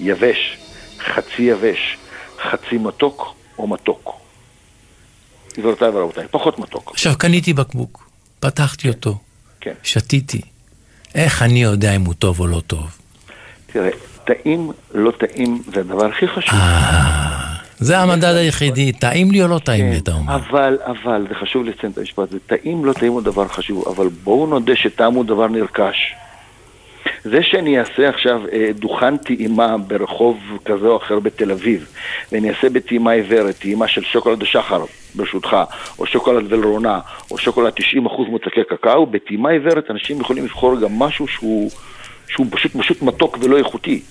יבש, 0.00 0.58
חצי 1.00 1.42
יבש, 1.42 1.98
חצי 2.42 2.78
מתוק 2.78 3.34
או 3.58 3.66
מתוק. 3.66 4.18
גבירותיי 5.58 5.88
ורבותיי, 5.88 6.24
פחות 6.30 6.58
מתוק. 6.58 6.90
עכשיו 6.90 7.18
קניתי 7.18 7.52
בקבוק, 7.52 8.10
פתחתי 8.40 8.88
אותו, 8.88 9.18
כן. 9.60 9.72
שתיתי. 9.82 10.40
איך 11.14 11.42
אני 11.42 11.62
יודע 11.62 11.96
אם 11.96 12.04
הוא 12.04 12.14
טוב 12.14 12.40
או 12.40 12.46
לא 12.46 12.60
טוב? 12.66 12.98
תראה, 13.66 13.90
טעים, 14.24 14.72
לא 14.94 15.10
טעים, 15.10 15.62
זה 15.74 15.80
הדבר 15.80 16.06
הכי 16.06 16.28
חשוב. 16.28 16.54
אה, 16.54 17.38
זה 17.78 17.98
המדד 17.98 18.34
היחידי, 18.34 18.92
טעים 18.92 19.30
לי 19.30 19.42
או 19.42 19.48
לא 19.48 19.58
טעים 19.58 19.86
לי, 19.86 19.92
כן, 19.92 20.02
אתה 20.02 20.12
אומר. 20.12 20.34
אבל, 20.34 20.78
אבל, 20.84 21.26
זה 21.28 21.34
חשוב 21.34 21.64
לציין 21.64 21.92
את 21.92 21.98
המשפט 21.98 22.28
הזה, 22.28 22.38
טעים, 22.46 22.84
לא 22.84 22.92
טעים 22.92 23.12
הוא 23.12 23.22
דבר 23.22 23.48
חשוב, 23.48 23.88
אבל 23.88 24.08
בואו 24.08 24.46
נודה 24.46 24.76
שטעם 24.76 25.14
הוא 25.14 25.24
דבר 25.24 25.48
נרכש. 25.48 26.14
זה 27.24 27.42
שאני 27.42 27.78
אעשה 27.78 28.08
עכשיו 28.08 28.42
אה, 28.52 28.70
דוכן 28.74 29.16
טעימה 29.16 29.78
ברחוב 29.78 30.38
כזה 30.64 30.86
או 30.86 30.96
אחר 30.96 31.18
בתל 31.18 31.50
אביב, 31.50 31.86
ואני 32.32 32.50
אעשה 32.50 32.68
בטעימה 32.68 33.10
עיוורת, 33.10 33.54
טעימה 33.58 33.88
של 33.88 34.04
שוקולד 34.04 34.42
השחר, 34.42 34.84
ברשותך, 35.14 35.56
או 35.98 36.06
שוקולד 36.06 36.52
ולרונה, 36.52 37.00
או 37.30 37.38
שוקולד 37.38 37.72
90% 37.72 37.76
מוצקי 38.28 38.64
קקאו, 38.68 39.06
בטעימה 39.06 39.50
עיוורת 39.50 39.90
אנשים 39.90 40.20
יכולים 40.20 40.44
לבחור 40.44 40.80
גם 40.80 40.98
משהו 40.98 41.28
שהוא, 41.28 41.70
שהוא 42.28 42.46
פשוט, 42.50 42.76
פשוט 42.76 43.02
מתוק 43.02 43.38
ולא 43.40 43.58
איכותי, 43.58 44.02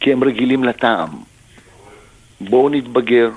כי 0.00 0.12
הם 0.12 0.24
רגילים 0.24 0.64
לטעם. 0.64 1.08
בואו 2.40 2.68
נתבגר, 2.68 3.30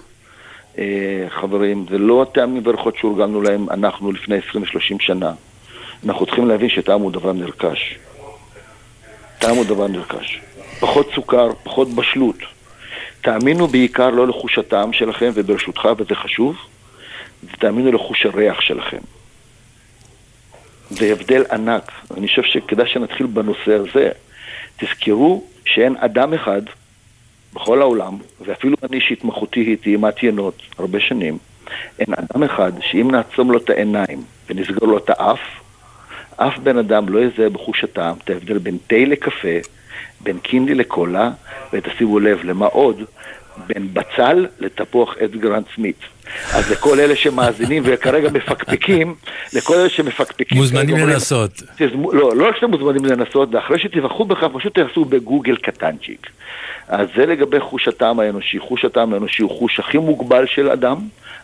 אה, 0.77 1.25
חברים, 1.29 1.85
זה 1.89 1.97
לא 1.97 2.21
הטעמים 2.21 2.61
והריחות 2.65 2.97
שהורגלנו 2.97 3.41
להם 3.41 3.69
אנחנו 3.69 4.11
לפני 4.11 4.37
20-30 4.37 4.99
שנה. 4.99 5.31
אנחנו 6.05 6.25
צריכים 6.25 6.47
להבין 6.47 6.69
שטעם 6.69 7.01
הוא 7.01 7.11
דבר 7.11 7.33
נרכש. 7.33 7.95
טעם 9.45 9.55
הוא 9.55 9.65
דבר 9.65 9.87
נרכש. 9.87 10.39
פחות 10.79 11.09
סוכר, 11.15 11.49
פחות 11.63 11.89
בשלות. 11.89 12.35
תאמינו 13.21 13.67
בעיקר 13.67 14.09
לא 14.09 14.27
לחוש 14.27 14.57
הטעם 14.57 14.93
שלכם, 14.93 15.31
וברשותך, 15.33 15.89
וזה 15.97 16.15
חשוב, 16.15 16.55
ותאמינו 17.43 17.91
לחוש 17.91 18.25
הריח 18.25 18.61
שלכם. 18.61 18.97
זה 20.89 21.11
הבדל 21.11 21.43
ענק. 21.51 21.91
אני 22.17 22.27
חושב 22.27 22.43
שכדאי 22.43 22.87
שנתחיל 22.87 23.25
בנושא 23.25 23.73
הזה. 23.73 24.09
תזכרו 24.77 25.43
שאין 25.65 25.95
אדם 25.97 26.33
אחד 26.33 26.61
בכל 27.53 27.81
העולם, 27.81 28.17
ואפילו 28.45 28.77
אני 28.83 29.01
שהתמחותי 29.01 29.59
היא 29.59 29.77
טעימת 29.77 30.23
ינות 30.23 30.61
הרבה 30.77 30.99
שנים, 30.99 31.37
אין 31.99 32.13
אדם 32.13 32.43
אחד 32.43 32.71
שאם 32.81 33.11
נעצום 33.11 33.51
לו 33.51 33.57
את 33.57 33.69
העיניים 33.69 34.23
ונסגור 34.49 34.87
לו 34.87 34.97
את 34.97 35.09
האף, 35.09 35.39
אף 36.37 36.57
בן 36.57 36.77
אדם 36.77 37.09
לא 37.09 37.19
יזהה 37.19 37.49
בחוש 37.49 37.83
הטעם 37.83 38.15
את 38.23 38.29
ההבדל 38.29 38.57
בין 38.57 38.77
תה 38.87 38.95
לקפה, 38.95 39.57
בין 40.21 40.39
קינלי 40.39 40.75
לקולה, 40.75 41.31
ותשימו 41.73 42.19
לב 42.19 42.39
למה 42.43 42.65
עוד, 42.65 43.03
בין 43.67 43.93
בצל 43.93 44.47
לתפוח 44.59 45.15
עץ 45.19 45.31
גרנד 45.31 45.63
סמית. 45.75 45.99
אז 46.53 46.71
לכל 46.71 46.99
אלה 46.99 47.15
שמאזינים 47.15 47.83
וכרגע 47.85 48.29
מפקפקים, 48.29 49.15
לכל 49.53 49.73
אלה 49.73 49.89
שמפקפקים... 49.89 50.57
מוזמנים 50.57 50.97
לנסות. 50.97 51.51
תזמו, 51.77 52.13
לא, 52.13 52.35
לא 52.35 52.47
רק 52.47 52.55
שאתם 52.55 52.71
מוזמנים 52.71 53.05
לנסות, 53.05 53.55
ואחרי 53.55 53.79
שתבחרו 53.79 54.25
בכך, 54.25 54.47
פשוט 54.53 54.79
תעשו 54.79 55.05
בגוגל 55.05 55.55
קטנצ'יק. 55.55 56.29
אז 56.87 57.07
זה 57.15 57.25
לגבי 57.25 57.59
חוש 57.59 57.87
הטעם 57.87 58.19
האנושי. 58.19 58.59
חוש 58.59 58.85
הטעם 58.85 59.13
האנושי 59.13 59.43
הוא 59.43 59.51
חוש 59.51 59.79
הכי 59.79 59.97
מוגבל 59.97 60.45
של 60.45 60.69
אדם. 60.69 60.97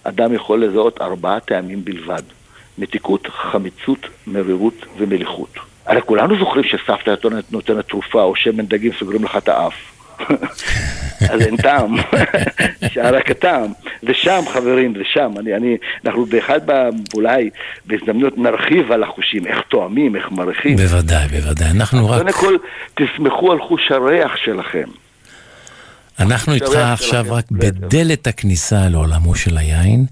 אדם 0.03 0.33
יכול 0.33 0.63
לזהות 0.63 1.01
ארבעה 1.01 1.39
טעמים 1.39 1.85
בלבד. 1.85 2.21
מתיקות, 2.77 3.27
חמיצות, 3.27 4.07
מרירות 4.27 4.85
ומליחות. 4.97 5.55
הרי 5.85 6.01
כולנו 6.01 6.39
זוכרים 6.39 6.63
שסבתא 6.63 7.15
נותנת 7.51 7.87
תרופה 7.87 8.23
או 8.23 8.35
שמן 8.35 8.65
דגים 8.65 8.91
סוגרים 8.99 9.23
לך 9.23 9.37
את 9.37 9.49
האף. 9.49 9.73
אז 11.31 11.41
אין 11.41 11.57
טעם, 11.57 11.95
שער 12.93 13.15
רק 13.15 13.31
הטעם. 13.31 13.71
ושם, 14.03 14.41
חברים, 14.53 14.93
ושם, 14.99 15.31
אני, 15.39 15.55
אני, 15.55 15.77
אנחנו 16.05 16.25
באחד, 16.25 16.59
אולי 17.13 17.49
בהזדמנות 17.85 18.37
נרחיב 18.37 18.91
על 18.91 19.03
החושים, 19.03 19.47
איך 19.47 19.61
תואמים, 19.69 20.15
איך 20.15 20.31
מריחים. 20.31 20.75
בוודאי, 20.75 21.27
בוודאי. 21.27 21.67
אנחנו 21.71 22.09
רק, 22.09 22.21
קודם 22.21 22.33
כל, 22.33 22.55
תסמכו 22.93 23.51
על 23.51 23.59
חוש 23.61 23.91
הריח 23.91 24.35
שלכם. 24.37 24.87
אנחנו 26.21 26.53
איתך 26.53 26.75
עכשיו. 26.75 27.25
רק 27.29 27.51
בדלת 27.51 28.27
הכניסה 28.27 28.89
לעולמו 28.89 29.35
של 29.35 29.57
היין, 29.57 30.05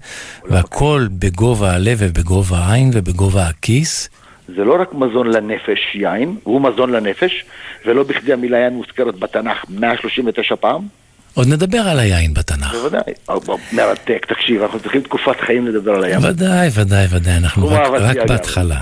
והכל 0.44 1.06
בגובה 1.12 1.72
הלב 1.74 1.98
ובגובה 2.00 2.58
העין 2.58 2.90
ובגובה 2.94 3.46
הכיס. 3.48 4.08
זה 4.56 4.64
לא 4.64 4.80
רק 4.80 4.94
מזון 4.94 5.26
לנפש, 5.30 5.94
יין, 5.94 6.36
הוא 6.42 6.60
מזון 6.60 6.92
לנפש, 6.92 7.44
ולא 7.86 8.02
בכדי 8.02 8.32
המילה 8.32 8.58
יין 8.58 8.72
מוזכרת 8.72 9.18
בתנ"ך 9.18 9.64
139 9.68 10.56
פעם. 10.56 10.82
עוד 11.34 11.48
נדבר 11.48 11.78
על 11.78 11.98
היין 11.98 12.34
בתנ"ך. 12.34 12.74
בוודאי. 12.74 13.12
מרתק, 13.72 14.26
תקשיב, 14.28 14.62
אנחנו 14.62 14.80
צריכים 14.80 15.00
תקופת 15.00 15.40
חיים 15.40 15.66
לדבר 15.66 15.94
על 15.94 16.04
הים. 16.04 16.18
ודאי, 16.22 16.68
ודאי, 16.74 17.06
ודאי, 17.10 17.36
אנחנו 17.36 17.68
רק, 17.68 17.90
רק. 17.90 18.16
בהתחלה. 18.28 18.80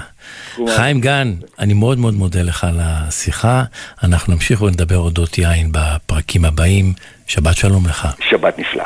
חיים 0.76 1.01
גן, 1.01 1.35
אני 1.59 1.74
מאוד 1.74 1.99
מאוד 1.99 2.14
מודה 2.14 2.43
לך 2.43 2.64
על 2.64 2.79
השיחה. 2.83 3.64
אנחנו 4.03 4.35
נמשיך 4.35 4.62
ונדבר 4.62 4.99
אודות 4.99 5.39
יין 5.39 5.72
בפרקים 5.72 6.45
הבאים. 6.45 6.93
שבת 7.26 7.57
שלום 7.57 7.87
לך. 7.87 8.09
שבת 8.31 8.59
נפלא. 8.59 8.85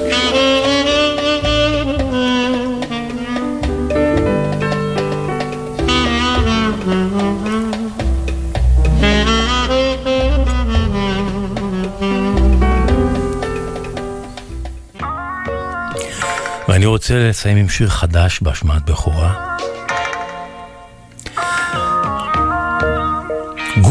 ואני 16.68 16.86
רוצה 16.86 17.14
לסיים 17.28 17.56
עם 17.56 17.68
שיר 17.68 17.88
חדש 17.88 18.40
בהשמעת 18.42 18.90
בכורה. 18.90 19.51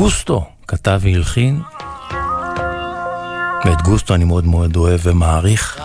גוסטו 0.02 0.46
כתב 0.68 1.00
והלחין, 1.04 1.62
ואת 3.66 3.82
גוסטו 3.82 4.16
אני 4.16 4.24
מאוד 4.24 4.46
מאוד 4.46 4.76
אוהב 4.76 5.00
ומעריך. 5.04 5.80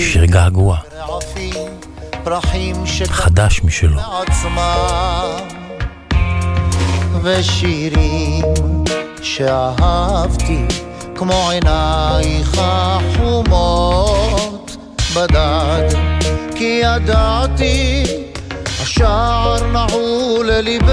שיר 0.00 0.24
געגוע, 0.24 0.76
חדש 3.08 3.60
משלו. 3.64 4.00
ושירים 7.22 8.44
שאהבתי 9.22 10.66
כמו 11.14 11.50
עינייך 11.50 12.58
החומות 12.58 14.76
בדד, 15.14 15.88
כי 16.54 16.80
ידעתי 16.84 18.21
השער 18.92 19.66
נעול 19.72 20.50
לליבך 20.50 20.88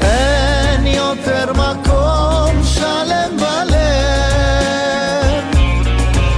אין 0.00 0.86
יותר 0.86 1.52
מקום 1.52 2.64
שלם 2.64 3.36
בלב 3.36 3.84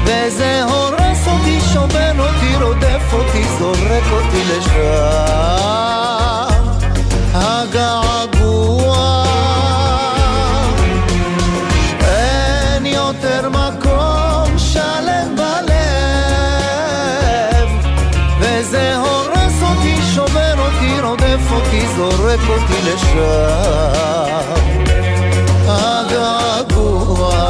וזה 0.05 0.63
הורס 0.63 1.29
אותי, 1.29 1.61
שובר 1.73 2.13
אותי, 2.19 2.65
רודף 2.65 3.13
אותי, 3.13 3.45
זורק 3.59 4.13
אותי 4.13 4.43
לשם 4.45 5.38
ركضت 22.29 22.71
للشام 22.87 24.45
أقاقوها 25.69 27.49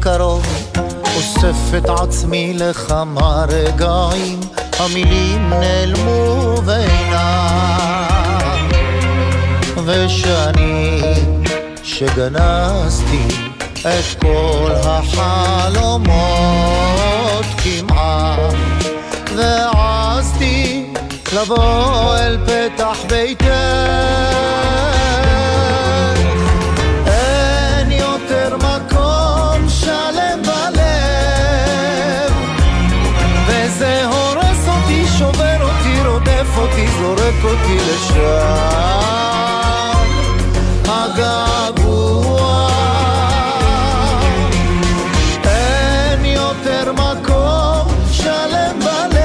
Caro 0.00 0.49
אוסף 1.50 1.74
את 1.78 1.88
עצמי 1.88 2.52
לכמה 2.54 3.44
רגעים, 3.48 4.40
המילים 4.78 5.50
נעלמו 5.50 6.54
ואינם. 6.64 8.10
ושנים 9.86 11.42
שגנזתי 11.82 13.28
את 13.80 14.20
כל 14.20 14.70
החלומות 14.84 16.26
כמעט, 17.64 18.54
והעזתי 19.36 20.86
לבוא 21.32 22.16
אל 22.16 22.38
פתח 22.46 22.98
ביתך. 23.08 23.46
רודף 36.50 36.58
אותי, 36.58 36.86
זורק 36.88 37.44
אותי 37.44 37.76
לשם. 37.76 38.20
הגעגוע 40.88 42.68
אין 45.44 46.24
יותר 46.24 46.92
מקום 46.92 47.88
שלם 48.12 48.78
בלב. 48.78 49.20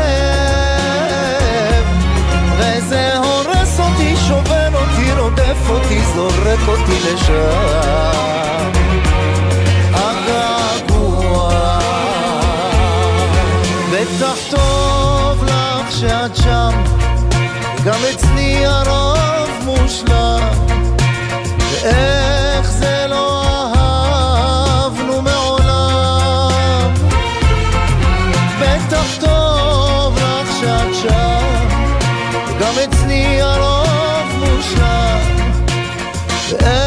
וזה 2.58 3.18
הורס 3.18 3.80
אותי, 3.80 4.16
שובר 4.28 4.70
אותי, 4.74 5.12
רודף 5.20 5.70
אותי, 5.70 6.02
זורק 6.16 6.68
אותי 6.68 7.00
לשם. 7.06 8.72
הגעגוע 9.94 11.50
בטח 13.92 14.36
טוב 14.50 15.44
לך 15.44 15.92
שאת 15.92 16.36
שם 16.36 16.72
גם 17.86 18.00
אצלי 18.14 18.66
הרוב 18.66 19.50
מושלם. 19.64 20.50
ואיך 21.60 22.72
זה 22.72 23.06
לא 23.10 23.44
אהבנו 23.76 25.22
מעולם. 25.22 26.94
בטח 28.62 29.06
טוב 29.20 30.18
לך 30.18 30.48
שאת 30.60 30.96
שם. 31.02 31.68
גם 32.60 32.74
אצלי 32.90 33.42
הרוב 33.42 34.28
מושלם. 34.40 35.20
ואיך 36.50 36.85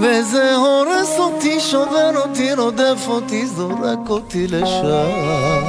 וזה 0.00 0.54
הורס 0.54 1.18
אותי, 1.18 1.60
שובר 1.60 2.10
אותי, 2.16 2.54
רודף 2.54 3.04
אותי, 3.08 3.46
זורק 3.46 4.08
אותי 4.08 4.46
לשם. 4.46 5.64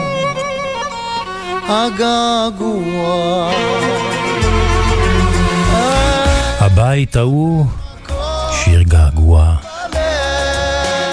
הגעגוע. 1.67 3.51
הבית 6.59 7.15
ההוא, 7.15 7.65
שיר 8.51 8.81
געגוע. 8.81 9.55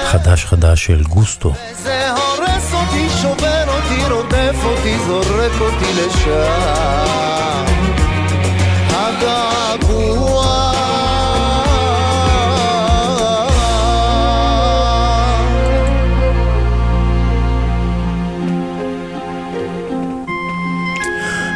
חדש 0.05 0.45
חדש 0.45 0.87
של 0.87 1.03
גוסטו. 1.03 1.53
זה 1.83 2.11
הורס 2.11 2.75
אותי, 2.75 3.09
שובר 3.23 3.65
אותי, 3.69 4.13
רודף 4.15 4.57
אותי, 4.65 4.99
זורק 5.07 5.61
אותי 5.61 5.93
לשם. 5.93 7.65
הגעגוע. 8.91 10.63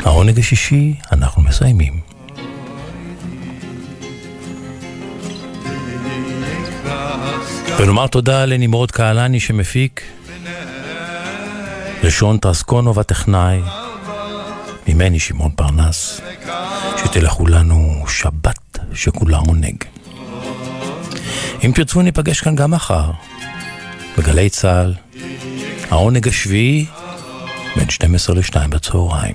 העונג 0.07 0.39
השישי, 0.39 0.95
אנחנו 1.13 1.43
מסיימים. 1.43 2.01
ונאמר 7.79 8.07
תודה 8.07 8.45
לנמרוד 8.45 8.91
קהלני 8.91 9.41
שמפיק, 9.41 10.03
לשון 12.03 12.39
טרסקונוב 12.39 12.99
הטכנאי, 12.99 13.61
ממני 14.89 15.19
שמעון 15.19 15.51
פרנס, 15.51 16.21
שתלכו 16.97 17.47
לנו 17.47 18.05
שבת 18.09 18.79
שכולה 18.95 19.39
עונג. 19.39 19.85
אם 21.65 21.73
תרצו 21.75 22.03
ניפגש 22.03 22.41
כאן 22.41 22.55
גם 22.55 22.71
מחר, 22.71 23.11
בגלי 24.19 24.51
צה"ל, 24.51 24.95
העונג 25.91 26.29
השביעי, 26.29 26.87
בין 27.77 27.91
12 27.91 28.37
ל-2 28.37 28.69
בצהריים. 28.69 29.35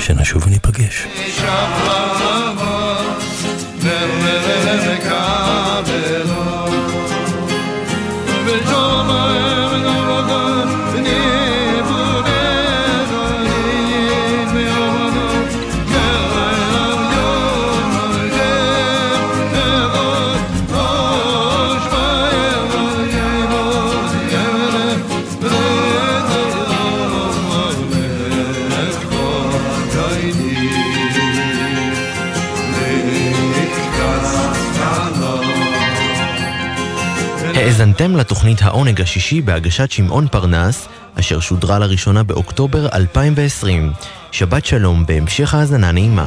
שנשוב 0.00 0.46
וניפגש. 0.46 1.06
האזנתם 38.00 38.16
לתוכנית 38.16 38.62
העונג 38.62 39.00
השישי 39.00 39.40
בהגשת 39.40 39.90
שמעון 39.90 40.28
פרנס, 40.28 40.88
אשר 41.20 41.40
שודרה 41.40 41.78
לראשונה 41.78 42.22
באוקטובר 42.22 42.88
2020. 42.94 43.92
שבת 44.32 44.64
שלום 44.64 45.06
בהמשך 45.06 45.54
האזנה 45.54 45.92
נעימה. 45.92 46.26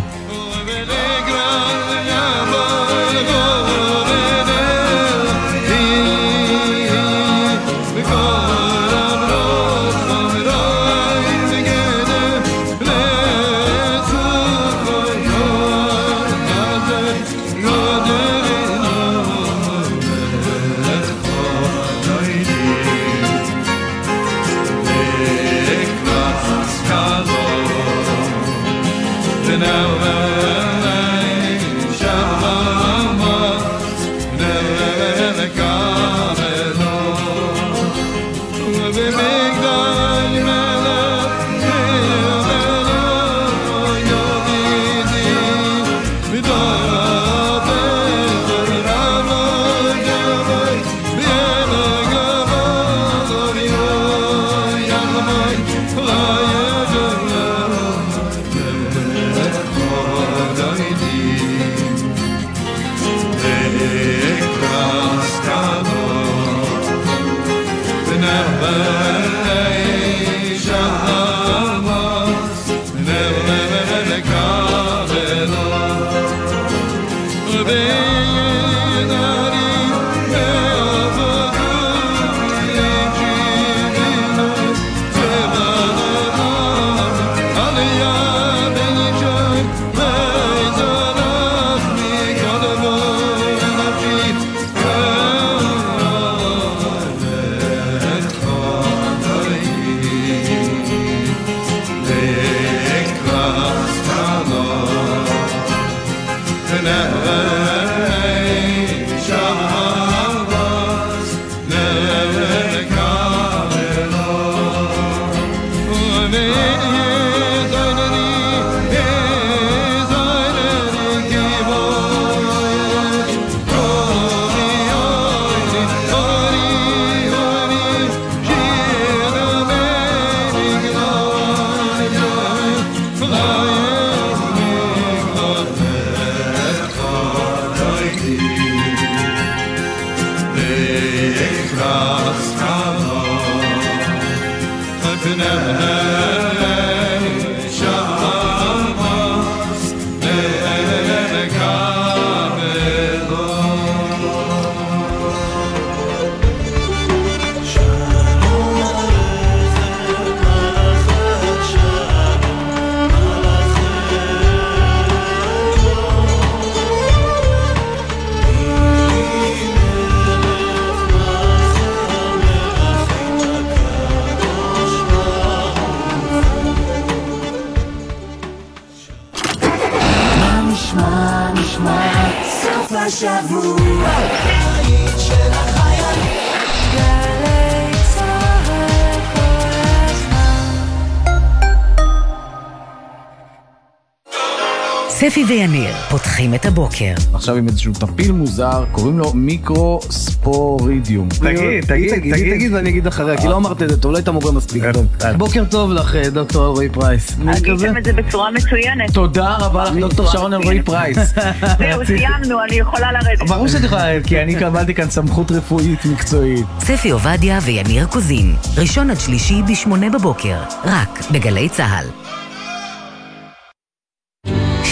ויניר 195.47 195.95
פותחים 196.09 196.53
את 196.53 196.65
הבוקר. 196.65 197.13
עכשיו 197.33 197.55
עם 197.55 197.67
איזשהו 197.67 197.93
טפיל 197.93 198.31
מוזר, 198.31 198.85
קוראים 198.91 199.19
לו 199.19 199.31
מיקרו 199.33 199.99
ספורידיום. 200.09 201.29
תגיד, 201.29 201.85
תגיד, 201.85 201.85
תגיד, 201.85 202.33
תגיד. 202.33 202.53
תגיד 202.53 202.73
ואני 202.73 202.89
אגיד 202.89 203.07
אחריה, 203.07 203.37
כי 203.37 203.47
לא 203.47 203.57
אמרת 203.57 203.81
את 203.81 203.89
זה 203.89 204.01
טוב, 204.01 204.11
לא 204.11 204.17
היית 204.17 204.29
מורה 204.29 204.51
מספיק 204.51 204.83
טוב. 204.93 205.05
אה. 205.23 205.33
בוקר 205.33 205.63
טוב 205.65 205.91
לך, 205.91 206.15
אה, 206.15 206.29
דוקטור 206.29 206.65
אלרועי 206.65 206.89
פרייס. 206.89 207.37
עשיתם 207.47 207.97
את 207.97 208.03
זה 208.03 208.13
בצורה 208.13 208.51
מצוינת. 208.51 209.13
תודה 209.13 209.55
רבה 209.59 209.83
לך, 209.83 209.95
דוקטור 209.95 210.27
שרון 210.31 210.53
אלרועי 210.53 210.81
פרייס. 210.81 211.17
זהו, 211.79 212.05
סיימנו, 212.05 212.63
אני 212.63 212.75
יכולה 212.75 213.11
לרדת. 213.11 213.49
ברור 213.49 213.67
שאת 213.67 213.83
יכולה 213.83 214.13
לרדת, 214.13 214.25
כי 214.25 214.41
אני 214.41 214.55
קיבלתי 214.55 214.93
כאן 214.93 215.09
סמכות 215.09 215.51
רפואית 215.51 216.05
מקצועית. 216.05 216.65
ספי 216.79 217.09
עובדיה 217.09 217.59
ויניר 217.63 218.05
קוזין, 218.05 218.55
ראשון 218.77 219.09
עד 219.09 219.19
שלישי 219.19 219.61
בשמונה 219.71 220.09
בבוקר, 220.09 220.57
רק 220.85 221.19
בגלי 221.31 221.69
צה"ל. 221.69 222.07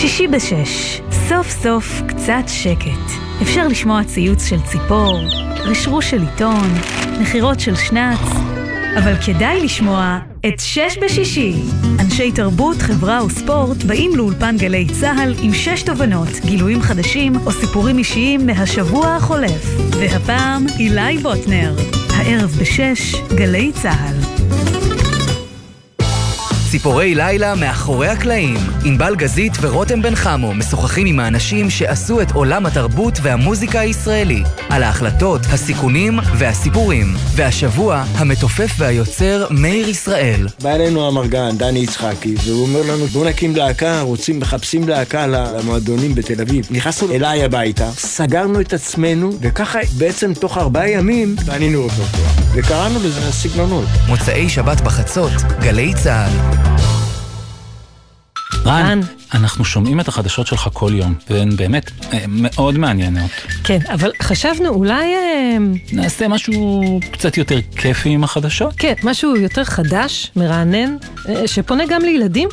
שישי 0.07 0.27
בשש, 0.27 1.01
סוף 1.11 1.49
סוף 1.49 2.01
קצת 2.07 2.43
שקט. 2.47 3.11
אפשר 3.41 3.67
לשמוע 3.67 4.03
ציוץ 4.03 4.45
של 4.45 4.61
ציפור, 4.61 5.19
רשרוש 5.57 6.09
של 6.11 6.21
עיתון, 6.21 6.69
נחירות 7.21 7.59
של 7.59 7.75
שנץ, 7.75 8.19
אבל 8.97 9.13
כדאי 9.25 9.63
לשמוע 9.63 10.19
את 10.47 10.59
שש 10.59 10.97
בשישי. 11.01 11.53
אנשי 11.99 12.31
תרבות, 12.31 12.77
חברה 12.77 13.25
וספורט 13.25 13.83
באים 13.83 14.15
לאולפן 14.15 14.57
גלי 14.57 14.87
צה"ל 14.99 15.33
עם 15.41 15.53
שש 15.53 15.83
תובנות, 15.83 16.29
גילויים 16.45 16.81
חדשים 16.81 17.35
או 17.45 17.51
סיפורים 17.51 17.97
אישיים 17.97 18.45
מהשבוע 18.45 19.15
החולף. 19.15 19.77
והפעם 19.99 20.65
אילי 20.79 21.17
בוטנר. 21.17 21.75
הערב 22.09 22.57
בשש, 22.59 23.15
גלי 23.35 23.71
צה"ל. 23.71 24.24
ציפורי 26.75 27.15
לילה 27.15 27.55
מאחורי 27.55 28.07
הקלעים. 28.07 28.57
ענבל 28.85 29.15
גזית 29.15 29.53
ורותם 29.61 30.01
בן 30.01 30.15
חמו 30.15 30.53
משוחחים 30.53 31.07
עם 31.07 31.19
האנשים 31.19 31.69
שעשו 31.69 32.21
את 32.21 32.31
עולם 32.31 32.65
התרבות 32.65 33.13
והמוזיקה 33.21 33.79
הישראלי. 33.79 34.43
על 34.69 34.83
ההחלטות, 34.83 35.41
הסיכונים 35.53 36.19
והסיפורים. 36.37 37.13
והשבוע, 37.35 38.03
המתופף 38.15 38.71
והיוצר 38.77 39.47
מאיר 39.51 39.89
ישראל. 39.89 40.47
בא 40.63 40.75
אלינו 40.75 41.07
המרגן, 41.07 41.57
דני 41.57 41.79
יצחקי, 41.79 42.35
והוא 42.45 42.67
אומר 42.67 42.81
לנו, 42.81 43.05
בואו 43.07 43.29
נקים 43.29 43.55
להקה, 43.55 44.01
רוצים, 44.01 44.39
מחפשים 44.39 44.87
להקה 44.87 45.27
למועדונים 45.27 46.15
בתל 46.15 46.41
אביב. 46.41 46.67
נכנסנו 46.71 47.11
אליי 47.11 47.43
הביתה, 47.43 47.91
סגרנו 47.91 48.61
את 48.61 48.73
עצמנו, 48.73 49.31
וככה 49.41 49.79
בעצם 49.97 50.33
תוך 50.33 50.57
ארבעה 50.57 50.89
ימים 50.89 51.35
בנינו 51.45 51.85
רפרטואר. 51.85 52.45
וקראנו 52.53 52.99
לזה 52.99 53.27
הסגנונות. 53.27 53.87
מוצאי 54.07 54.49
שבת 54.49 54.81
בחצות, 54.81 55.31
גלי 55.61 55.93
צה"ל. 56.03 56.64
Brand. 58.63 59.24
אנחנו 59.33 59.65
שומעים 59.65 59.99
את 59.99 60.07
החדשות 60.07 60.47
שלך 60.47 60.69
כל 60.73 60.91
יום, 60.93 61.13
והן 61.29 61.55
באמת 61.55 61.91
אה, 62.13 62.19
מאוד 62.27 62.77
מעניינות. 62.77 63.31
כן, 63.63 63.79
אבל 63.93 64.11
חשבנו 64.21 64.69
אולי... 64.69 65.15
אה, 65.15 65.57
נעשה 65.93 66.27
משהו 66.27 66.83
קצת 67.11 67.37
יותר 67.37 67.59
כיפי 67.75 68.09
עם 68.09 68.23
החדשות? 68.23 68.73
כן, 68.77 68.93
משהו 69.03 69.35
יותר 69.35 69.63
חדש, 69.63 70.31
מרענן, 70.35 70.95
אה, 71.29 71.47
שפונה 71.47 71.83
גם 71.89 72.01
לילדים? 72.01 72.49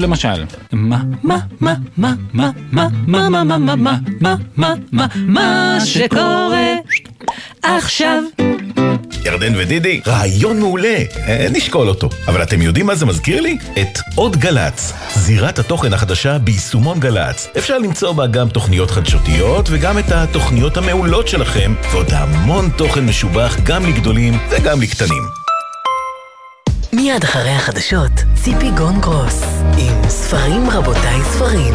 למשל, 0.00 0.44
מה, 0.72 1.02
מה, 1.22 1.38
מה, 1.60 1.74
מה, 1.96 2.14
מה, 2.32 2.50
מה, 2.72 2.88
מה, 3.06 3.28
מה, 3.28 3.44
מה, 3.44 3.58
מה, 3.58 3.76
מה, 3.76 3.96
מה, 4.20 4.36
מה, 4.56 4.74
מה, 4.92 5.06
מה 5.16 5.78
שקורה 5.84 6.74
עכשיו. 7.62 8.22
ירדן 9.24 9.52
ודידי, 9.56 10.00
רעיון 10.06 10.60
מעולה, 10.60 10.96
אה, 11.26 11.46
נשקול 11.50 11.88
אותו. 11.88 12.08
אבל 12.28 12.42
אתם 12.42 12.62
יודעים 12.62 12.86
מה 12.86 12.94
זה 12.94 13.06
מזכיר 13.06 13.40
לי? 13.40 13.58
את 13.80 13.98
עוד 14.14 14.36
גל"צ, 14.36 14.92
זירת 15.14 15.58
התוכן 15.64 15.92
החדשה 15.92 16.38
ביישומון 16.38 17.00
גל"צ. 17.00 17.48
אפשר 17.58 17.78
למצוא 17.78 18.12
בה 18.12 18.26
גם 18.26 18.48
תוכניות 18.48 18.90
חדשותיות 18.90 19.68
וגם 19.70 19.98
את 19.98 20.12
התוכניות 20.12 20.76
המעולות 20.76 21.28
שלכם, 21.28 21.74
ועוד 21.92 22.06
המון 22.10 22.70
תוכן 22.76 23.06
משובח 23.06 23.56
גם 23.62 23.86
לגדולים 23.86 24.38
וגם 24.50 24.80
לקטנים. 24.82 25.22
מיד 26.92 27.24
אחרי 27.24 27.50
החדשות, 27.50 28.12
ציפי 28.34 28.70
גון 28.70 29.00
גרוס, 29.00 29.42
עם 29.78 30.08
ספרים 30.08 30.70
רבותיי 30.70 31.20
ספרים. 31.24 31.74